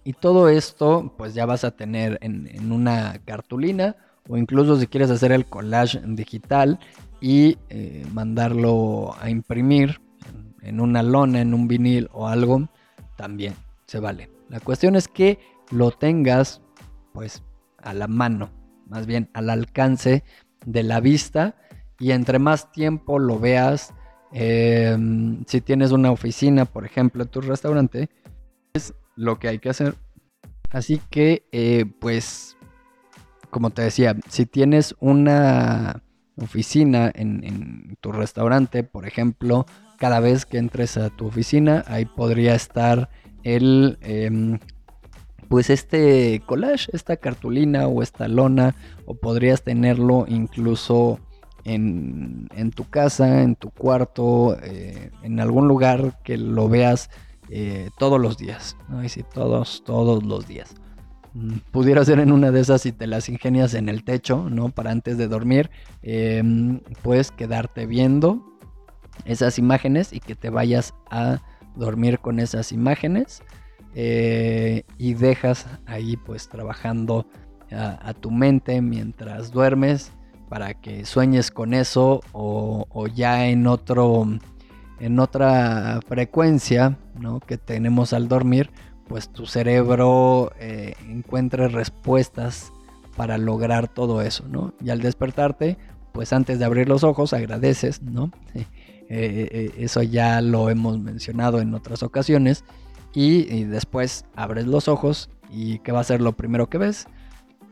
y, 0.05 0.13
todo 0.13 0.49
esto, 0.49 1.15
pues 1.17 1.35
ya 1.35 1.47
vas 1.47 1.65
a 1.65 1.71
tener 1.71 2.19
en, 2.21 2.71
una 2.71 3.19
cartulina 3.25 3.97
o 4.29 4.37
incluso 4.37 4.79
si 4.79 4.87
quieres 4.87 5.11
hacer 5.11 5.33
el 5.33 5.47
collage 5.47 6.01
digital 6.05 6.79
y 7.21 7.57
eh, 7.71 8.07
mandarlo 8.13 9.15
a 9.19 9.31
imprimir 9.31 10.01
en, 10.63 10.81
una 10.81 11.03
lona, 11.03 11.41
en 11.41 11.55
un 11.55 11.67
vinil 11.67 12.09
o 12.13 12.29
algo, 12.29 12.69
también 13.17 13.55
se 13.87 13.99
vale. 14.01 14.38
La 14.49 14.61
cuestión 14.61 14.97
es 14.97 15.09
que 15.09 15.39
lo 15.71 15.91
tengas, 15.91 16.63
pues, 17.13 17.43
a 17.79 17.95
la 17.95 18.09
mano, 18.09 18.51
más 18.87 19.07
bien 19.07 19.31
al 19.35 19.51
alcance 19.51 20.25
de 20.65 20.83
la 20.83 21.01
vista 21.01 21.57
y 21.99 22.13
entre 22.13 22.39
más 22.39 22.73
tiempo 22.73 23.19
lo 23.19 23.39
veas, 23.39 23.95
Em, 24.33 25.45
si 25.47 25.61
tienes 25.61 25.93
una 25.93 26.11
oficina, 26.11 26.65
por 26.65 26.85
ejemplo, 26.85 27.23
en 27.23 27.29
tu 27.29 27.41
restaurante, 27.41 28.11
es 28.75 28.95
lo 29.17 29.39
que 29.39 29.49
hay 29.49 29.59
que 29.59 29.71
hacer. 29.71 29.95
Así 30.71 31.01
que, 31.11 31.47
eh, 31.53 31.87
pues, 32.01 32.57
como 33.51 33.71
te 33.71 33.83
decía, 33.83 34.17
si 34.29 34.45
tienes 34.45 34.95
una 35.01 36.03
oficina 36.37 37.11
en, 37.15 37.97
tu 38.01 38.13
restaurante, 38.13 38.85
por 38.85 39.07
ejemplo, 39.07 39.67
cada 39.99 40.21
vez 40.21 40.47
que 40.47 40.59
entres 40.59 40.97
a 40.97 41.11
tu 41.11 41.27
oficina, 41.27 41.85
ahí 41.89 42.05
podría 42.05 42.55
estar 42.55 43.11
el, 43.43 43.99
em, 44.01 44.59
pues 45.49 45.71
este 45.71 46.43
collage, 46.47 46.91
esta 46.93 47.17
cartulina 47.17 47.89
o 47.89 48.03
esta 48.03 48.29
lona, 48.29 48.75
o 49.07 49.15
podrías 49.15 49.63
tenerlo 49.63 50.27
incluso 50.29 51.19
en, 51.65 52.71
tu 52.75 52.89
casa, 52.89 53.43
en 53.43 53.55
tu 53.55 53.71
cuarto, 53.71 54.57
eh, 54.63 55.11
en 55.23 55.41
algún 55.41 55.69
lugar 55.69 56.19
que 56.23 56.39
lo 56.39 56.69
veas 56.69 57.11
eh, 57.51 57.91
todos 57.99 58.21
los 58.21 58.39
días. 58.39 58.77
¿no? 58.89 59.05
Y 59.05 59.09
si 59.09 59.23
todos, 59.23 59.83
todos 59.85 60.23
los 60.25 60.47
días. 60.47 60.75
Mm, 61.35 61.59
pudiera 61.71 62.05
ser 62.05 62.21
en 62.21 62.33
una 62.33 62.51
de 62.51 62.61
esas 62.61 62.83
si 62.83 62.93
te 62.93 63.07
las 63.07 63.29
ingenias 63.29 63.75
en 63.75 63.89
el 63.89 64.05
techo, 64.05 64.49
¿no? 64.51 64.71
Para 64.71 64.91
antes 64.91 65.19
de 65.19 65.29
dormir, 65.29 65.71
em, 66.03 66.81
puedes 67.03 67.31
quedarte 67.31 67.87
viendo 67.87 68.43
esas 69.25 69.59
imágenes 69.59 70.13
y 70.13 70.21
que 70.21 70.35
te 70.35 70.51
vayas 70.51 70.95
a 71.11 71.43
dormir 71.79 72.19
con 72.19 72.41
esas 72.41 72.73
imágenes. 72.73 73.43
Eh, 73.95 74.83
y 74.99 75.15
dejas 75.15 75.67
ahí 75.87 76.17
pues 76.19 76.49
trabajando 76.49 77.27
a, 77.73 78.15
tu 78.15 78.31
mente 78.31 78.81
mientras 78.81 79.51
duermes 79.51 80.13
para 80.49 80.75
que 80.75 81.05
sueñes 81.05 81.51
con 81.51 81.75
eso 81.75 82.21
o, 82.33 83.07
ya 83.15 83.47
en 83.49 83.67
otro 83.67 84.27
en 85.01 85.21
otra 85.21 86.01
frecuencia 86.07 86.99
¿no? 87.19 87.41
que 87.41 87.59
tenemos 87.59 88.13
al 88.13 88.29
dormir 88.29 88.71
pues 89.07 89.29
tu 89.29 89.47
cerebro 89.47 90.53
eh, 90.59 90.95
encuentre 91.09 91.69
respuestas 91.69 92.73
para 93.17 93.39
lograr 93.39 93.89
todo 93.89 94.23
eso 94.23 94.45
¿no? 94.49 94.75
y 94.83 94.91
al 94.91 95.01
despertarte 95.01 95.77
pues 96.13 96.33
antes 96.33 96.59
de 96.59 96.65
abrir 96.65 96.89
los 96.89 97.05
ojos 97.05 97.33
agradeces 97.33 98.03
¿no? 98.03 98.31
Eh, 99.09 99.49
eh, 99.51 99.71
eso 99.79 100.03
ya 100.03 100.41
lo 100.41 100.69
hemos 100.71 100.99
mencionado 100.99 101.61
en 101.61 101.75
otras 101.75 102.03
ocasiones 102.03 102.65
y, 103.15 103.65
después 103.65 104.25
abres 104.37 104.67
los 104.67 104.87
ojos 104.87 105.31
y 105.51 105.79
¿qué 105.79 105.93
va 105.93 106.01
a 106.01 106.05
ser 106.05 106.21
lo 106.21 106.33
primero 106.33 106.69
que 106.69 106.79
ves? 106.79 107.07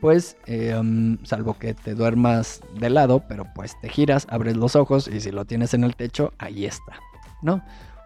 pues 0.00 0.36
em, 0.46 1.18
salvo 1.24 1.54
que 1.54 1.74
te 1.74 1.94
duermas 1.94 2.60
de 2.78 2.90
lado, 2.90 3.22
pero 3.28 3.46
pues 3.54 3.78
te 3.80 3.88
giras, 3.88 4.26
abres 4.30 4.56
los 4.56 4.76
ojos 4.76 5.08
y 5.08 5.20
si 5.20 5.30
lo 5.30 5.44
tienes 5.44 5.74
en 5.74 5.84
el 5.84 5.96
techo, 5.96 6.32
ahí 6.38 6.66
está, 6.66 7.00
¿no? 7.42 7.62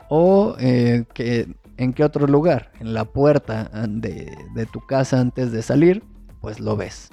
O 0.08 0.56
eh, 0.58 1.04
que 1.14 1.48
en 1.76 1.92
qué 1.92 2.04
otro 2.04 2.26
lugar, 2.26 2.72
en 2.80 2.94
la 2.94 3.04
puerta 3.04 3.70
ah, 3.72 3.86
de, 3.88 4.66
tu 4.72 4.80
casa 4.80 5.20
antes 5.20 5.52
de 5.52 5.62
salir, 5.62 6.04
pues 6.40 6.60
lo 6.60 6.76
ves. 6.76 7.10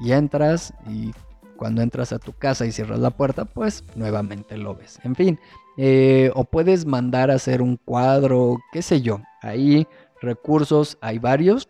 Y 0.00 0.12
entras 0.12 0.74
y 0.88 1.12
cuando 1.56 1.82
entras 1.82 2.12
a 2.12 2.18
tu 2.18 2.32
casa 2.32 2.66
y 2.66 2.72
cierras 2.72 2.98
la 2.98 3.10
puerta, 3.10 3.44
pues 3.44 3.84
nuevamente 3.94 4.56
lo 4.56 4.74
ves. 4.74 4.98
En 5.04 5.14
fin, 5.14 5.38
eh, 5.76 6.30
o 6.34 6.44
puedes 6.44 6.86
mandar 6.86 7.30
a 7.30 7.34
hacer 7.34 7.62
un 7.62 7.76
cuadro, 7.76 8.58
qué 8.72 8.82
sé 8.82 9.02
yo. 9.02 9.20
Ahí 9.42 9.86
recursos 10.20 10.98
hay 11.00 11.18
varios, 11.18 11.68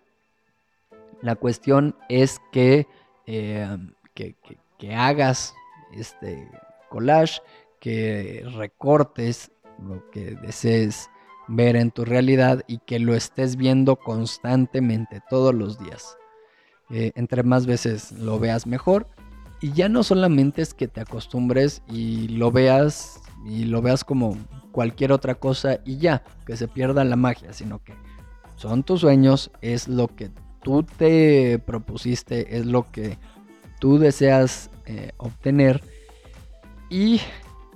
la 1.25 1.37
cuestión 1.37 1.97
es 2.11 2.39
que, 2.53 2.87
eh, 3.27 3.79
que, 4.15 4.37
hagas 4.95 5.55
este 5.95 6.47
collage, 6.91 7.41
que 7.81 8.45
recortes 8.55 9.51
lo 9.83 10.11
que 10.11 10.37
desees 10.43 11.09
ver 11.49 11.77
en 11.77 11.91
tu 11.91 12.05
realidad 12.05 12.63
y 12.67 12.79
que 12.79 12.99
lo 12.99 13.15
estés 13.15 13.57
viendo 13.57 13.97
constantemente 13.97 15.23
todos 15.31 15.55
los 15.55 15.79
días. 15.79 16.19
Eh, 16.91 17.13
entre 17.15 17.43
más 17.43 17.65
veces 17.65 18.13
lo 18.13 18.39
veas 18.39 18.67
mejor. 18.67 19.07
Y 19.65 19.73
ya 19.73 19.89
no 19.89 20.03
solamente 20.03 20.61
es 20.61 20.75
que 20.75 20.89
te 20.89 21.01
acostumbres 21.01 21.81
y 21.89 22.29
lo 22.29 22.53
veas 22.53 23.23
y 23.47 23.65
lo 23.65 23.81
veas 23.81 24.05
como 24.05 24.37
cualquier 24.73 25.11
otra 25.11 25.37
cosa 25.37 25.81
y 25.87 25.97
ya, 25.97 26.23
que 26.45 26.59
se 26.59 26.69
pierda 26.69 27.03
la 27.03 27.17
magia, 27.17 27.55
sino 27.55 27.83
que 27.83 27.95
son 28.57 28.83
tus 28.83 29.01
sueños, 29.01 29.51
es 29.63 29.89
lo 29.89 30.09
que 30.09 30.31
tú 30.63 30.83
te 30.83 31.59
propusiste, 31.61 32.59
es 32.59 32.67
lo 32.67 32.91
que 32.91 33.17
tú 33.81 33.97
deseas 33.97 34.69
eh, 34.85 35.13
obtener. 35.17 35.83
Y 36.91 37.23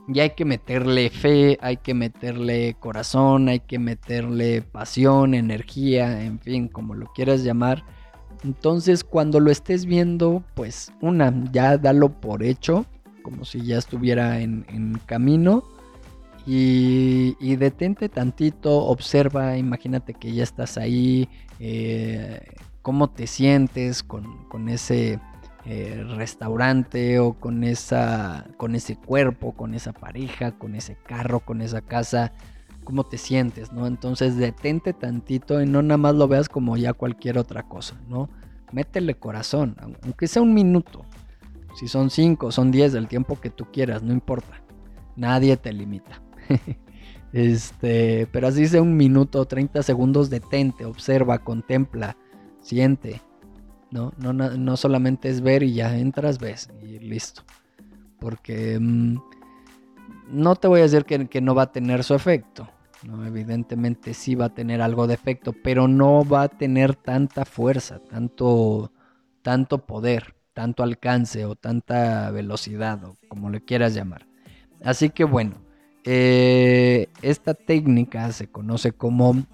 y 0.09 0.21
hay 0.21 0.30
que 0.30 0.45
meterle 0.45 1.09
fe, 1.09 1.57
hay 1.62 1.78
que 1.78 1.95
meterle 1.95 2.76
corazón, 2.78 3.49
hay 3.49 3.61
que 3.61 3.78
meterle 3.78 4.61
pasión, 4.61 5.33
energía, 5.33 6.23
en 6.23 6.38
fin, 6.38 6.68
como 6.68 6.95
lo 6.95 7.07
quieras 7.14 7.45
llamar. 7.45 7.83
Entonces 8.45 9.04
cuando 9.04 9.40
lo 9.40 9.50
estés 9.50 9.85
viendo, 9.85 10.42
pues 10.54 10.92
una, 11.00 11.33
ya 11.52 11.76
dalo 11.78 12.09
por 12.21 12.42
hecho, 12.42 12.87
como 13.23 13.45
si 13.45 13.62
ya 13.62 13.78
estuviera 13.78 14.40
en, 14.40 15.00
camino. 15.07 15.64
Y, 16.47 17.57
detente 17.57 18.09
tantito, 18.09 18.87
observa, 18.87 19.59
imagínate 19.59 20.14
que 20.14 20.33
ya 20.33 20.42
estás 20.42 20.78
ahí, 20.78 21.28
eh, 21.61 22.40
cómo 22.80 23.11
te 23.11 23.26
sientes 23.26 24.02
con, 24.02 24.68
ese 24.71 25.21
eh, 25.66 26.04
restaurante 26.16 27.18
o 27.18 27.35
con, 27.35 27.64
esa, 27.64 28.47
con 28.57 28.75
ese 28.75 28.97
cuerpo, 28.97 29.52
con 29.52 29.75
esa 29.75 29.92
pareja, 29.92 30.52
con 30.52 30.75
ese 30.75 30.97
carro, 31.07 31.40
con 31.40 31.61
esa 31.61 31.83
casa, 31.83 32.33
cómo 32.88 33.04
te 33.04 33.18
sientes, 33.18 33.71
¿no? 33.71 33.87
Entonces 33.87 34.38
detente 34.38 34.95
tantito 34.95 35.61
y 35.61 35.66
no 35.66 35.83
nada 35.83 35.99
más 35.99 36.14
lo 36.14 36.26
veas 36.26 36.49
como 36.49 36.75
ya 36.78 36.95
cualquier 36.95 37.37
otra 37.37 37.64
cosa, 37.64 38.00
¿no? 38.09 38.30
Métele 38.73 39.14
corazón, 39.14 39.76
aunque 40.02 40.26
sea 40.26 40.40
un 40.40 40.54
minuto. 40.54 41.04
Si 41.78 41.87
son 41.87 42.09
cinco, 42.09 42.50
son 42.50 42.71
diez, 42.71 42.95
del 42.95 43.07
tiempo 43.07 43.38
que 43.38 43.50
tú 43.50 43.66
quieras, 43.71 44.02
no 44.02 44.14
importa. 44.14 44.62
Nadie 45.16 45.59
te 45.59 45.71
limita. 45.71 46.23
este, 47.35 48.26
pero 48.33 48.49
así 48.49 48.66
sea 48.66 48.80
un 48.80 48.97
minuto, 48.97 49.45
30 49.45 49.83
segundos, 49.83 50.30
detente, 50.30 50.87
observa, 50.87 51.40
contempla, 51.40 52.16
siente. 52.62 53.21
¿no? 53.90 54.14
No, 54.16 54.33
no, 54.33 54.76
solamente 54.78 55.28
es 55.28 55.42
ver 55.42 55.62
y 55.62 55.75
ya 55.75 55.95
entras, 55.99 56.38
ves 56.38 56.71
y 56.83 57.00
listo. 57.00 57.42
Porque 58.18 58.78
mm, 58.80 59.18
no 60.30 60.57
te 60.57 60.68
voy 60.68 60.80
a 60.80 60.85
decir 60.85 61.04
que, 61.04 61.40
no 61.42 61.54
va 61.54 61.64
a 61.64 61.73
tener 61.73 62.02
su 62.02 62.14
efecto. 62.14 62.66
¿No? 63.05 63.26
Evidentemente 63.26 64.14
sí 64.14 64.35
va 64.35 64.47
a 64.47 64.55
tener 64.55 64.83
algo 64.83 65.07
de 65.07 65.14
efecto, 65.14 65.52
pero 65.52 65.88
no 65.88 66.25
va 66.25 66.43
a 66.43 66.49
tener 66.49 66.95
tanta 66.95 67.45
fuerza, 67.45 67.99
tanto, 67.99 68.93
tanto 69.43 69.87
poder, 69.87 70.35
tanto 70.52 70.83
alcance 70.83 71.45
o 71.45 71.55
tanta 71.55 72.31
velocidad 72.31 73.05
o 73.05 73.17
como 73.28 73.50
le 73.50 73.64
quieras 73.64 73.95
llamar. 73.95 74.26
Así 74.83 75.11
que 75.11 75.25
bueno, 75.25 75.57
eh, 76.05 77.09
esta 77.23 77.55
técnica 77.55 78.33
se 78.33 78.49
conoce 78.49 78.93
como 78.93 79.45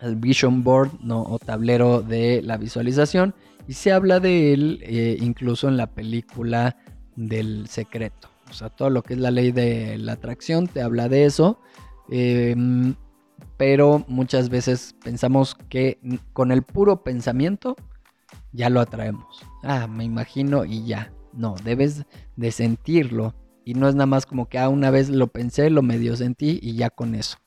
el 0.00 0.16
Vision 0.16 0.64
Board 0.64 1.00
¿no? 1.02 1.22
o 1.22 1.38
tablero 1.38 2.02
de 2.02 2.42
la 2.42 2.56
visualización 2.56 3.34
y 3.68 3.74
se 3.74 3.92
habla 3.92 4.20
de 4.20 4.52
él 4.52 4.80
eh, 4.82 5.16
incluso 5.20 5.68
en 5.68 5.76
la 5.76 5.86
película 5.86 6.76
del 7.16 7.68
secreto. 7.68 8.28
O 8.50 8.52
sea, 8.52 8.68
todo 8.68 8.90
lo 8.90 9.02
que 9.02 9.14
es 9.14 9.20
la 9.20 9.30
ley 9.30 9.52
de 9.52 9.96
la 9.98 10.12
atracción 10.12 10.66
te 10.66 10.82
habla 10.82 11.08
de 11.08 11.24
eso. 11.24 11.60
Em, 12.10 12.94
pero 13.56 14.04
muchas 14.08 14.48
veces 14.48 14.94
pensamos 15.02 15.54
que 15.68 15.98
con 16.32 16.50
el 16.50 16.62
puro 16.62 17.02
pensamiento 17.02 17.76
ya 18.52 18.68
lo 18.70 18.80
atraemos. 18.80 19.42
Ah, 19.62 19.86
me 19.86 20.04
imagino 20.04 20.64
y 20.64 20.84
ya. 20.86 21.12
No, 21.32 21.54
debes 21.64 22.04
de 22.36 22.50
sentirlo. 22.50 23.34
Y 23.64 23.74
no 23.74 23.88
es 23.88 23.94
nada 23.94 24.06
más 24.06 24.26
como 24.26 24.48
que 24.48 24.58
ah, 24.58 24.68
una 24.68 24.90
vez 24.90 25.08
lo 25.08 25.28
pensé, 25.28 25.70
lo 25.70 25.82
medio 25.82 26.16
sentí 26.16 26.58
y 26.60 26.74
ya 26.74 26.90
con 26.90 27.14
eso. 27.14 27.38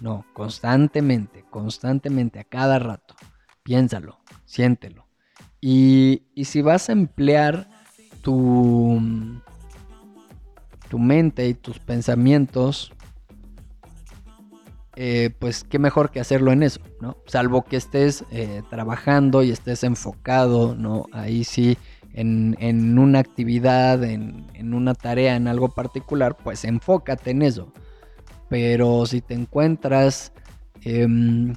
No, 0.00 0.24
constantemente, 0.32 1.44
constantemente, 1.50 2.38
a 2.38 2.44
cada 2.44 2.78
rato. 2.78 3.14
Piénsalo, 3.62 4.18
siéntelo. 4.44 5.06
Y, 5.60 6.22
si 6.44 6.62
vas 6.62 6.88
a 6.88 6.92
emplear 6.92 7.68
tu, 8.22 8.98
tu 10.88 10.98
mente 10.98 11.48
y 11.48 11.54
tus 11.54 11.78
pensamientos, 11.78 12.92
eh, 14.96 15.30
pues 15.38 15.64
qué 15.64 15.78
mejor 15.78 16.10
que 16.10 16.20
hacerlo 16.20 16.52
en 16.52 16.62
eso, 16.62 16.80
¿no? 17.00 17.16
Salvo 17.26 17.64
que 17.64 17.76
estés 17.76 18.24
eh, 18.30 18.62
trabajando 18.70 19.42
y 19.42 19.50
estés 19.50 19.84
enfocado, 19.84 20.74
¿no? 20.74 21.06
Ahí 21.12 21.44
sí, 21.44 21.78
en, 22.12 22.98
una 22.98 23.20
actividad, 23.20 24.02
en, 24.02 24.46
en, 24.54 24.74
una 24.74 24.94
tarea, 24.94 25.36
en 25.36 25.48
algo 25.48 25.68
particular, 25.68 26.36
pues 26.36 26.64
enfócate 26.64 27.30
en 27.30 27.42
eso. 27.42 27.72
Pero 28.48 29.06
si 29.06 29.20
te 29.20 29.34
encuentras 29.34 30.32
em, 30.82 31.54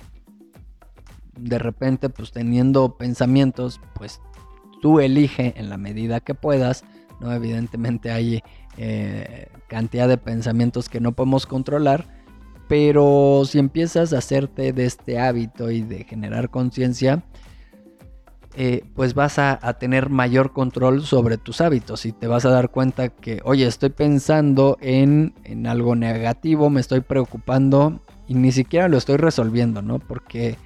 de 1.37 1.59
repente 1.59 2.09
pues 2.09 2.31
teniendo 2.31 2.97
pensamientos, 2.97 3.81
pues 3.95 4.21
tú 4.81 4.99
elige 4.99 5.53
en 5.57 5.69
la 5.69 5.77
medida 5.77 6.19
que 6.19 6.35
puedas, 6.35 6.83
¿no? 7.19 7.33
Evidentemente 7.33 8.11
hay 8.11 8.43
eh, 8.77 9.47
cantidad 9.67 10.07
de 10.07 10.17
pensamientos 10.17 10.89
que 10.89 10.99
no 10.99 11.13
podemos 11.13 11.47
controlar, 11.47 12.22
pero 12.73 13.43
si 13.45 13.59
empiezas 13.59 14.13
a 14.13 14.17
hacerte 14.17 14.73
de 14.73 14.85
este 14.85 15.19
hábito 15.19 15.69
y 15.69 15.83
de 15.83 16.05
generar 16.05 16.49
conciencia, 16.49 17.21
eh, 18.55 18.83
pues 18.95 19.13
vas 19.13 19.37
a, 19.37 19.59
tener 19.77 20.09
mayor 20.09 20.53
control 20.53 21.03
sobre 21.03 21.37
tus 21.37 21.61
hábitos 21.61 22.07
y 22.07 22.13
te 22.13 22.25
vas 22.25 22.45
a 22.45 22.49
dar 22.49 22.71
cuenta 22.71 23.09
que, 23.09 23.41
oye, 23.43 23.67
estoy 23.67 23.89
pensando 23.89 24.79
en, 24.81 25.35
en, 25.43 25.67
algo 25.67 25.95
negativo, 25.95 26.71
me 26.71 26.81
estoy 26.81 27.01
preocupando 27.01 28.01
y 28.27 28.33
ni 28.33 28.51
siquiera 28.51 28.87
lo 28.87 28.97
estoy 28.97 29.17
resolviendo, 29.17 29.83
¿no? 29.83 29.99
Porque 29.99 30.57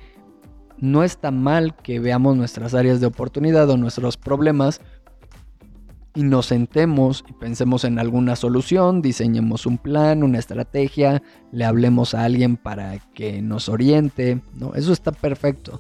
no 0.78 1.04
está 1.04 1.32
mal 1.32 1.76
que 1.76 2.00
veamos 2.00 2.38
nuestras 2.38 2.74
áreas 2.74 3.02
de 3.02 3.08
oportunidad 3.08 3.70
o 3.70 3.76
nuestros 3.76 4.16
problemas 4.16 4.80
y 6.18 6.24
nos 6.24 6.48
sentemos 6.48 7.24
y 7.30 7.34
pensemos 7.34 7.84
en 7.84 8.00
alguna 8.00 8.36
solución, 8.36 9.04
diseñemos 9.04 9.68
un 9.68 9.78
plan, 9.78 10.24
una 10.24 10.40
estrategia, 10.40 11.22
le 11.52 11.64
hablemos 11.64 12.16
a 12.16 12.24
alguien 12.24 12.58
para 12.58 12.98
que 13.14 13.40
nos 13.44 13.70
oriente, 13.70 14.42
¿no? 14.56 14.74
Eso 14.74 14.94
está 14.94 15.12
perfecto. 15.12 15.80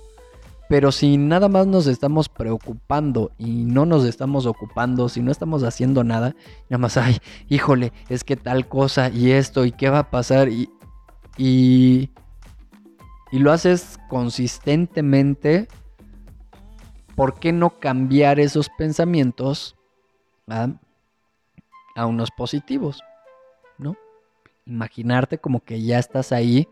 Pero 0.69 0.91
si 0.91 1.17
nada 1.17 1.49
más 1.49 1.65
nos 1.65 1.87
estamos 1.87 2.29
preocupando 2.29 3.31
y 3.39 3.63
no 3.63 3.87
nos 3.87 4.05
estamos 4.05 4.45
ocupando, 4.45 5.09
si 5.09 5.23
no 5.23 5.31
estamos 5.31 5.63
haciendo 5.63 6.03
nada, 6.03 6.35
nada 6.69 6.77
más, 6.77 6.97
ay, 6.97 7.17
híjole, 7.49 7.91
es 8.07 8.23
que 8.23 8.35
tal 8.35 8.67
cosa 8.67 9.09
y 9.09 9.31
esto 9.31 9.65
y 9.65 9.71
qué 9.71 9.89
va 9.89 9.99
a 9.99 10.11
pasar 10.11 10.49
y, 10.49 10.69
y, 11.35 12.11
y 13.31 13.39
lo 13.39 13.51
haces 13.51 13.97
consistentemente, 14.07 15.67
¿por 17.15 17.39
qué 17.39 17.51
no 17.51 17.71
cambiar 17.79 18.39
esos 18.39 18.69
pensamientos 18.77 19.76
a, 20.47 22.05
unos 22.05 22.31
positivos? 22.31 23.03
¿No? 23.77 23.95
Imaginarte 24.65 25.37
como 25.37 25.61
que 25.61 25.81
ya 25.81 25.99
estás 25.99 26.31
ahí 26.31 26.67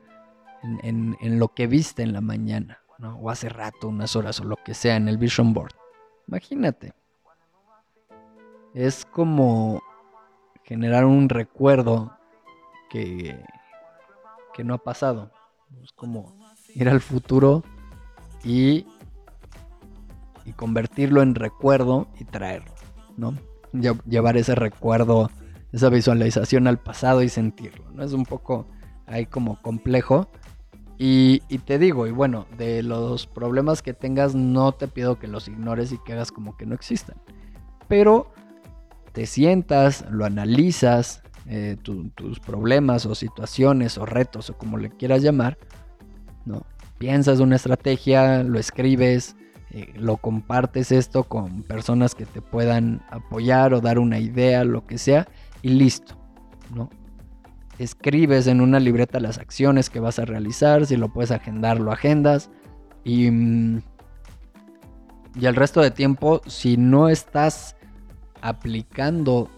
en, 0.83 1.17
en 1.19 1.39
lo 1.39 1.49
que 1.49 1.67
viste 1.67 2.03
en 2.03 2.13
la 2.13 2.21
mañana. 2.21 2.79
O 3.19 3.29
hace 3.29 3.49
rato, 3.49 3.89
unas 3.89 4.15
horas 4.15 4.39
o 4.39 4.45
lo 4.45 4.57
que 4.57 4.73
sea 4.73 4.95
en 4.95 5.07
el 5.07 5.17
Vision 5.17 5.53
Board. 5.53 5.73
Imagínate. 6.27 6.93
Es 8.73 9.05
como 9.05 9.81
generar 10.63 11.05
un 11.05 11.29
recuerdo 11.29 12.17
que, 12.89 13.43
que 14.53 14.63
no 14.63 14.75
ha 14.75 14.77
pasado. 14.77 15.31
Es 15.83 15.91
como 15.91 16.33
ir 16.73 16.89
al 16.89 17.01
futuro 17.01 17.63
y, 18.43 18.87
y 20.45 20.53
convertirlo 20.53 21.21
en 21.21 21.35
recuerdo 21.35 22.07
y 22.19 22.25
traerlo, 22.25 22.73
¿no? 23.17 23.37
Llevar 23.73 24.37
ese 24.37 24.55
recuerdo, 24.55 25.29
esa 25.71 25.89
visualización 25.89 26.67
al 26.67 26.79
pasado 26.79 27.21
y 27.21 27.29
sentirlo, 27.29 27.89
¿no? 27.91 28.03
Es 28.03 28.13
un 28.13 28.25
poco 28.25 28.67
ahí 29.07 29.25
como 29.25 29.61
complejo, 29.61 30.29
y, 30.97 31.39
te 31.65 31.77
digo, 31.77 32.07
y 32.07 32.11
bueno, 32.11 32.47
de 32.57 32.81
los 32.81 33.27
problemas 33.27 33.81
que 33.81 33.93
tengas, 33.93 34.33
no 34.33 34.71
te 34.71 34.87
pido 34.87 35.19
que 35.19 35.27
los 35.27 35.47
ignores 35.47 35.91
y 35.91 35.97
que 35.97 36.13
hagas 36.13 36.31
como 36.31 36.55
que 36.55 36.65
no 36.65 36.73
existan. 36.73 37.17
Pero 37.89 38.31
te 39.11 39.25
sientas, 39.25 40.05
lo 40.09 40.25
analizas, 40.25 41.21
eh, 41.47 41.77
tus 41.83 42.39
problemas 42.39 43.05
o 43.05 43.13
situaciones 43.13 43.97
o 43.97 44.05
retos 44.05 44.49
o 44.49 44.57
como 44.57 44.77
le 44.77 44.89
quieras 44.89 45.21
llamar, 45.21 45.57
¿no? 46.45 46.65
Piensas 46.97 47.41
una 47.41 47.57
estrategia, 47.57 48.43
lo 48.43 48.57
escribes, 48.57 49.35
eh, 49.75 49.91
lo 49.95 50.15
compartes 50.15 50.91
esto 50.93 51.25
con 51.25 51.61
personas 51.63 52.15
que 52.15 52.25
te 52.25 52.41
puedan 52.41 53.03
apoyar 53.09 53.73
o 53.73 53.81
dar 53.81 53.99
una 53.99 54.19
idea, 54.19 54.63
lo 54.63 54.87
que 54.87 54.97
sea, 54.97 55.27
y 55.61 55.69
listo, 55.69 56.15
¿no? 56.73 56.89
escribes 57.77 58.47
en 58.47 58.61
una 58.61 58.79
libreta 58.79 59.19
las 59.19 59.37
acciones 59.37 59.89
que 59.89 59.99
vas 59.99 60.17
a 60.17 60.23
realizar, 60.23 60.85
si 60.85 60.95
lo 60.95 61.09
puedes 61.09 61.31
agendar, 61.31 61.79
lo 61.79 61.91
agendas. 61.91 62.49
Y, 63.03 63.29
mm, 63.29 63.81
y 65.35 65.45
el 65.45 65.55
resto 65.55 65.81
de 65.81 65.91
tiempo, 65.91 66.41
si 66.47 66.77
no 66.77 67.09
estás 67.09 67.75
aplicando 68.41 69.49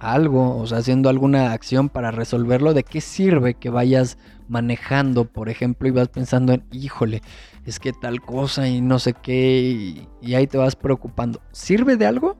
algo, 0.00 0.56
o 0.56 0.66
sea, 0.66 0.78
haciendo 0.78 1.08
alguna 1.08 1.52
acción 1.52 1.88
para 1.88 2.10
resolverlo, 2.10 2.74
¿de 2.74 2.82
qué 2.82 3.00
sirve 3.00 3.54
que 3.54 3.70
vayas 3.70 4.18
manejando, 4.48 5.24
por 5.24 5.48
ejemplo, 5.48 5.88
y 5.88 5.92
vas 5.92 6.08
pensando 6.08 6.52
en, 6.52 6.64
híjole, 6.72 7.22
es 7.64 7.80
que 7.80 7.92
tal 7.92 8.20
cosa 8.20 8.68
y 8.68 8.80
no 8.80 8.98
sé 8.98 9.14
qué, 9.14 10.06
y, 10.20 10.34
ahí 10.34 10.46
te 10.46 10.58
vas 10.58 10.76
preocupando? 10.76 11.40
¿Sirve 11.52 11.96
de 11.96 12.06
algo? 12.06 12.36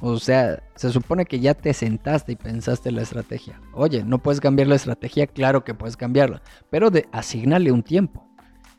O 0.00 0.18
sea, 0.18 0.62
se 0.76 0.90
supone 0.90 1.24
que 1.24 1.40
ya 1.40 1.54
te 1.54 1.74
sentaste 1.74 2.32
y 2.32 2.36
pensaste 2.36 2.92
la 2.92 3.02
estrategia. 3.02 3.60
Oye, 3.72 4.04
¿no 4.04 4.18
puedes 4.18 4.40
cambiar 4.40 4.68
la 4.68 4.76
estrategia? 4.76 5.26
Claro 5.26 5.64
que 5.64 5.74
puedes 5.74 5.96
cambiarla. 5.96 6.40
Pero 6.70 6.90
de, 6.90 7.08
asignale 7.10 7.72
un 7.72 7.82
tiempo 7.82 8.24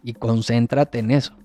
y 0.01 0.13
concéntrate 0.13 0.99
en 0.99 1.11
eso. 1.11 1.35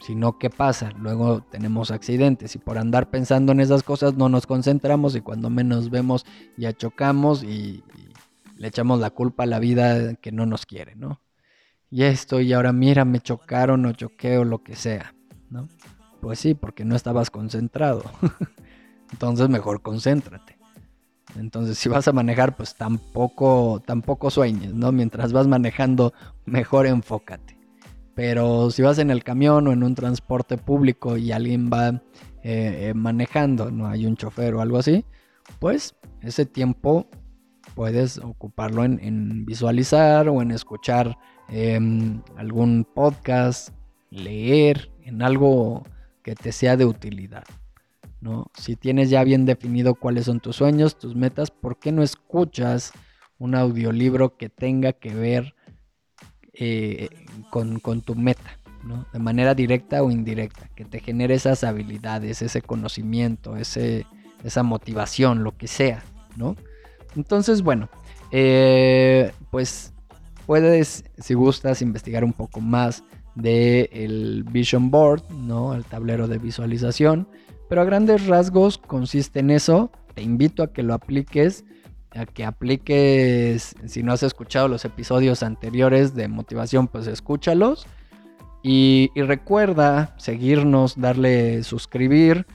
Si 0.00 0.14
no, 0.14 0.38
¿qué 0.38 0.48
pasa? 0.48 0.92
Luego 0.98 1.42
tenemos 1.42 1.90
accidentes 1.90 2.54
y 2.54 2.58
por 2.58 2.78
andar 2.78 3.10
pensando 3.10 3.52
en 3.52 3.60
esas 3.60 3.82
cosas 3.82 4.14
no 4.14 4.28
nos 4.28 4.46
concentramos 4.46 5.16
y 5.16 5.20
cuando 5.20 5.50
menos 5.50 5.90
vemos 5.90 6.24
ya 6.56 6.72
chocamos 6.72 7.42
y, 7.42 7.82
le 8.56 8.68
echamos 8.68 8.98
la 8.98 9.10
culpa 9.10 9.44
a 9.44 9.46
la 9.46 9.60
vida 9.60 10.14
que 10.16 10.32
no 10.32 10.44
nos 10.44 10.66
quiere, 10.66 10.96
¿no? 10.96 11.20
Y 11.90 12.02
esto 12.02 12.40
y 12.40 12.52
ahora 12.52 12.72
mira, 12.72 13.04
me 13.04 13.20
chocaron 13.20 13.86
o 13.86 13.92
choqué 13.92 14.36
o 14.36 14.44
lo 14.44 14.64
que 14.64 14.74
sea, 14.74 15.14
¿no? 15.48 15.68
Pues 16.20 16.40
sí, 16.40 16.54
porque 16.54 16.84
no 16.84 16.96
estabas 16.96 17.30
concentrado. 17.30 18.02
Entonces 19.12 19.48
mejor 19.48 19.80
concéntrate. 19.80 20.58
Entonces 21.36 21.78
si 21.78 21.88
vas 21.88 22.08
a 22.08 22.12
manejar, 22.12 22.56
pues 22.56 22.74
tampoco, 22.74 23.80
tampoco 23.86 24.28
sueñes, 24.28 24.74
¿no? 24.74 24.90
Mientras 24.90 25.32
vas 25.32 25.46
manejando, 25.46 26.12
mejor 26.44 26.86
enfócate. 26.86 27.57
Pero 28.18 28.72
si 28.72 28.82
vas 28.82 28.98
en 28.98 29.12
el 29.12 29.22
camión 29.22 29.68
o 29.68 29.72
en 29.72 29.84
un 29.84 29.94
transporte 29.94 30.58
público 30.58 31.16
y 31.16 31.30
alguien 31.30 31.70
va 31.72 31.90
eh, 32.42 32.88
eh, 32.88 32.92
manejando, 32.92 33.70
no 33.70 33.86
hay 33.86 34.06
un 34.06 34.16
chofer 34.16 34.56
o 34.56 34.60
algo 34.60 34.76
así, 34.76 35.04
pues 35.60 35.94
ese 36.20 36.44
tiempo 36.44 37.06
puedes 37.76 38.18
ocuparlo 38.18 38.82
en, 38.82 39.46
visualizar 39.46 40.28
o 40.28 40.42
en 40.42 40.50
escuchar 40.50 41.16
em, 41.48 42.20
algún 42.36 42.84
podcast, 42.92 43.68
leer, 44.10 44.90
en 45.04 45.22
algo 45.22 45.84
que 46.24 46.34
te 46.34 46.50
sea 46.50 46.76
de 46.76 46.86
utilidad. 46.86 47.44
¿no? 48.20 48.50
Si 48.54 48.74
tienes 48.74 49.10
ya 49.10 49.22
bien 49.22 49.46
definido 49.46 49.94
cuáles 49.94 50.24
son 50.24 50.40
tus 50.40 50.56
sueños, 50.56 50.98
tus 50.98 51.14
metas, 51.14 51.52
¿por 51.52 51.78
qué 51.78 51.92
no 51.92 52.02
escuchas 52.02 52.90
un 53.38 53.54
audiolibro 53.54 54.36
que 54.36 54.48
tenga 54.48 54.92
que 54.92 55.14
ver 55.14 55.54
eh, 56.58 57.08
con, 57.50 57.80
tu 58.02 58.14
meta. 58.14 58.58
De 59.12 59.18
manera 59.18 59.54
directa 59.54 60.02
o 60.02 60.10
indirecta, 60.10 60.70
que 60.74 60.84
te 60.84 61.00
genere 61.00 61.34
esas 61.34 61.62
habilidades, 61.64 62.42
ese 62.42 62.62
conocimiento, 62.62 63.56
ese, 63.56 64.06
esa 64.44 64.62
motivación, 64.62 65.44
lo 65.44 65.56
que 65.56 65.66
sea. 65.66 66.02
Entonces, 67.16 67.62
bueno, 67.62 67.88
eh, 68.30 69.32
pues 69.50 69.92
puedes, 70.46 71.04
si 71.18 71.34
gustas, 71.34 71.82
investigar 71.82 72.24
un 72.24 72.32
poco 72.32 72.60
más 72.60 73.02
del 73.34 73.88
el 73.92 74.44
Vision 74.44 74.90
Board, 74.90 75.22
¿no? 75.30 75.74
El 75.74 75.84
tablero 75.84 76.28
de 76.28 76.38
visualización. 76.38 77.28
Pero 77.68 77.82
a 77.82 77.84
grandes 77.84 78.26
rasgos 78.26 78.78
consiste 78.78 79.40
en 79.40 79.50
eso. 79.50 79.90
Te 80.14 80.22
invito 80.22 80.62
a 80.62 80.72
que 80.72 80.82
lo 80.82 80.94
apliques 80.94 81.64
a 82.14 82.26
que 82.26 82.44
apliques, 82.44 83.74
si 83.86 84.02
no 84.02 84.12
has 84.12 84.22
escuchado 84.22 84.68
los 84.68 84.84
episodios 84.84 85.42
anteriores 85.42 86.14
de 86.14 86.28
motivación, 86.28 86.88
pues 86.88 87.06
escúchalos. 87.06 87.86
Y, 88.62 89.10
recuerda 89.14 90.14
seguirnos, 90.18 91.00
darle 91.00 91.62
suscribir. 91.62 92.46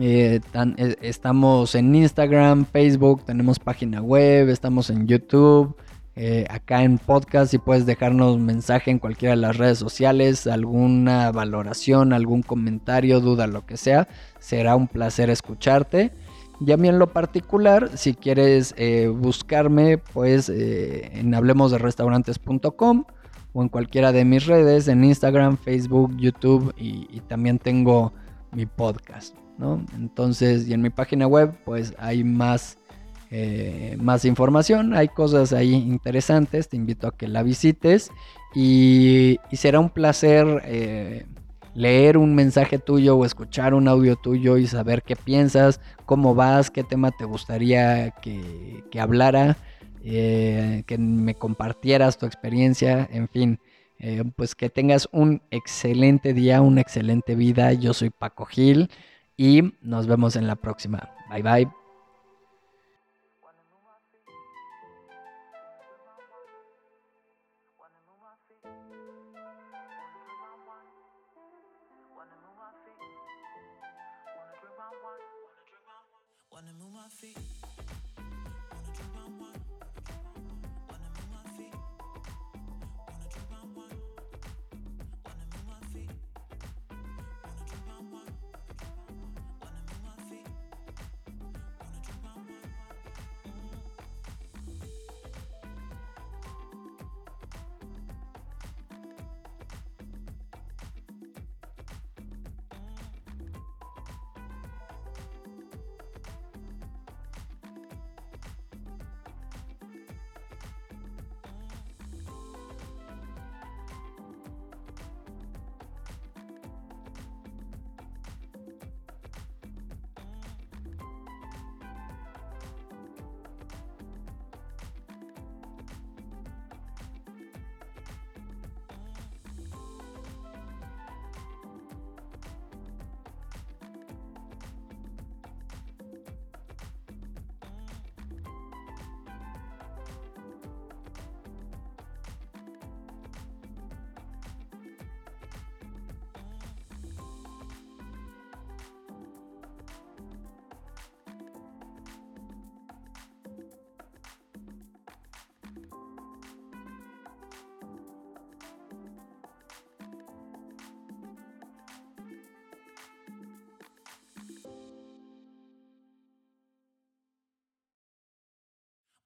Eh, 0.00 0.40
e, 0.54 0.96
estamos 1.02 1.74
en 1.74 1.94
Instagram, 1.94 2.64
Facebook, 2.64 3.24
tenemos 3.24 3.58
página 3.58 4.00
web, 4.00 4.48
estamos 4.48 4.90
en 4.90 5.06
YouTube, 5.06 5.76
eh, 6.16 6.46
acá 6.48 6.82
en 6.82 6.98
podcast 6.98 7.52
y 7.54 7.58
puedes 7.58 7.86
dejarnos 7.86 8.38
mensaje 8.38 8.90
en 8.90 8.98
cualquiera 8.98 9.34
de 9.34 9.40
las 9.40 9.56
redes 9.56 9.78
sociales, 9.78 10.46
alguna 10.46 11.30
valoración, 11.30 12.12
algún 12.12 12.42
comentario, 12.42 13.20
duda, 13.20 13.46
lo 13.46 13.66
que 13.66 13.76
sea. 13.76 14.08
Será 14.38 14.76
un 14.76 14.88
placer 14.88 15.28
escucharte. 15.30 16.12
Y 16.60 16.72
a 16.72 16.76
mí 16.76 16.88
en 16.88 16.98
lo 16.98 17.12
particular, 17.12 17.90
si 17.96 18.14
quieres 18.14 18.74
eh, 18.76 19.08
buscarme, 19.08 19.98
pues 19.98 20.48
eh, 20.48 21.10
en 21.12 21.34
hablemosderestaurantes.com 21.34 23.04
o 23.52 23.62
en 23.62 23.68
cualquiera 23.68 24.12
de 24.12 24.24
mis 24.24 24.46
redes, 24.46 24.88
en 24.88 25.04
Instagram, 25.04 25.56
Facebook, 25.56 26.16
YouTube 26.16 26.74
y, 26.76 27.20
también 27.28 27.58
tengo 27.58 28.12
mi 28.52 28.66
podcast, 28.66 29.36
¿no? 29.58 29.84
Entonces, 29.94 30.68
y 30.68 30.74
en 30.74 30.82
mi 30.82 30.90
página 30.90 31.26
web, 31.26 31.54
pues 31.64 31.94
hay 31.98 32.22
más, 32.24 32.78
eh, 33.30 33.96
más 34.00 34.24
información, 34.24 34.94
hay 34.94 35.08
cosas 35.08 35.52
ahí 35.52 35.74
interesantes, 35.74 36.68
te 36.68 36.76
invito 36.76 37.08
a 37.08 37.16
que 37.16 37.28
la 37.28 37.42
visites 37.42 38.10
y, 38.54 39.38
y 39.50 39.56
será 39.56 39.80
un 39.80 39.90
placer 39.90 40.62
leer 41.74 42.16
un 42.16 42.34
mensaje 42.34 42.78
tuyo 42.78 43.16
o 43.16 43.24
escuchar 43.24 43.74
un 43.74 43.88
audio 43.88 44.16
tuyo 44.16 44.56
y 44.56 44.66
saber 44.66 45.02
qué 45.02 45.16
piensas, 45.16 45.80
cómo 46.06 46.34
vas, 46.34 46.70
qué 46.70 46.84
tema 46.84 47.10
te 47.10 47.24
gustaría 47.24 48.10
que, 48.10 49.00
hablara, 49.00 49.56
eh, 50.02 50.84
que 50.86 50.98
me 50.98 51.34
compartieras 51.34 52.18
tu 52.18 52.26
experiencia, 52.26 53.08
en 53.12 53.28
fin. 53.28 53.58
Eh, 53.98 54.24
pues 54.36 54.54
que 54.54 54.68
tengas 54.70 55.08
un 55.12 55.40
excelente 55.50 56.34
día, 56.34 56.60
una 56.60 56.80
excelente 56.80 57.34
vida. 57.36 57.72
Yo 57.72 57.94
soy 57.94 58.10
Paco 58.10 58.44
Gil 58.44 58.90
y 59.36 59.72
nos 59.82 60.06
vemos 60.06 60.36
en 60.36 60.46
la 60.46 60.56
próxima. 60.56 61.10
Bye 61.30 61.42
bye. 61.42 61.83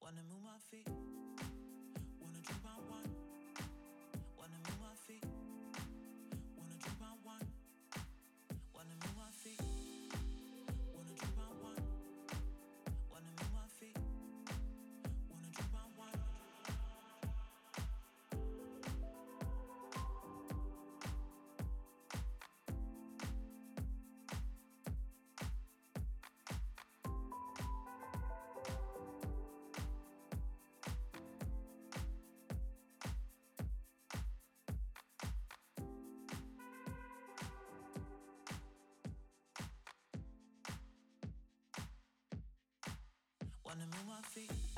Wanna 0.08 0.22
move 0.22 0.42
my 0.42 0.56
feet, 0.70 0.88
coffee 44.18 44.77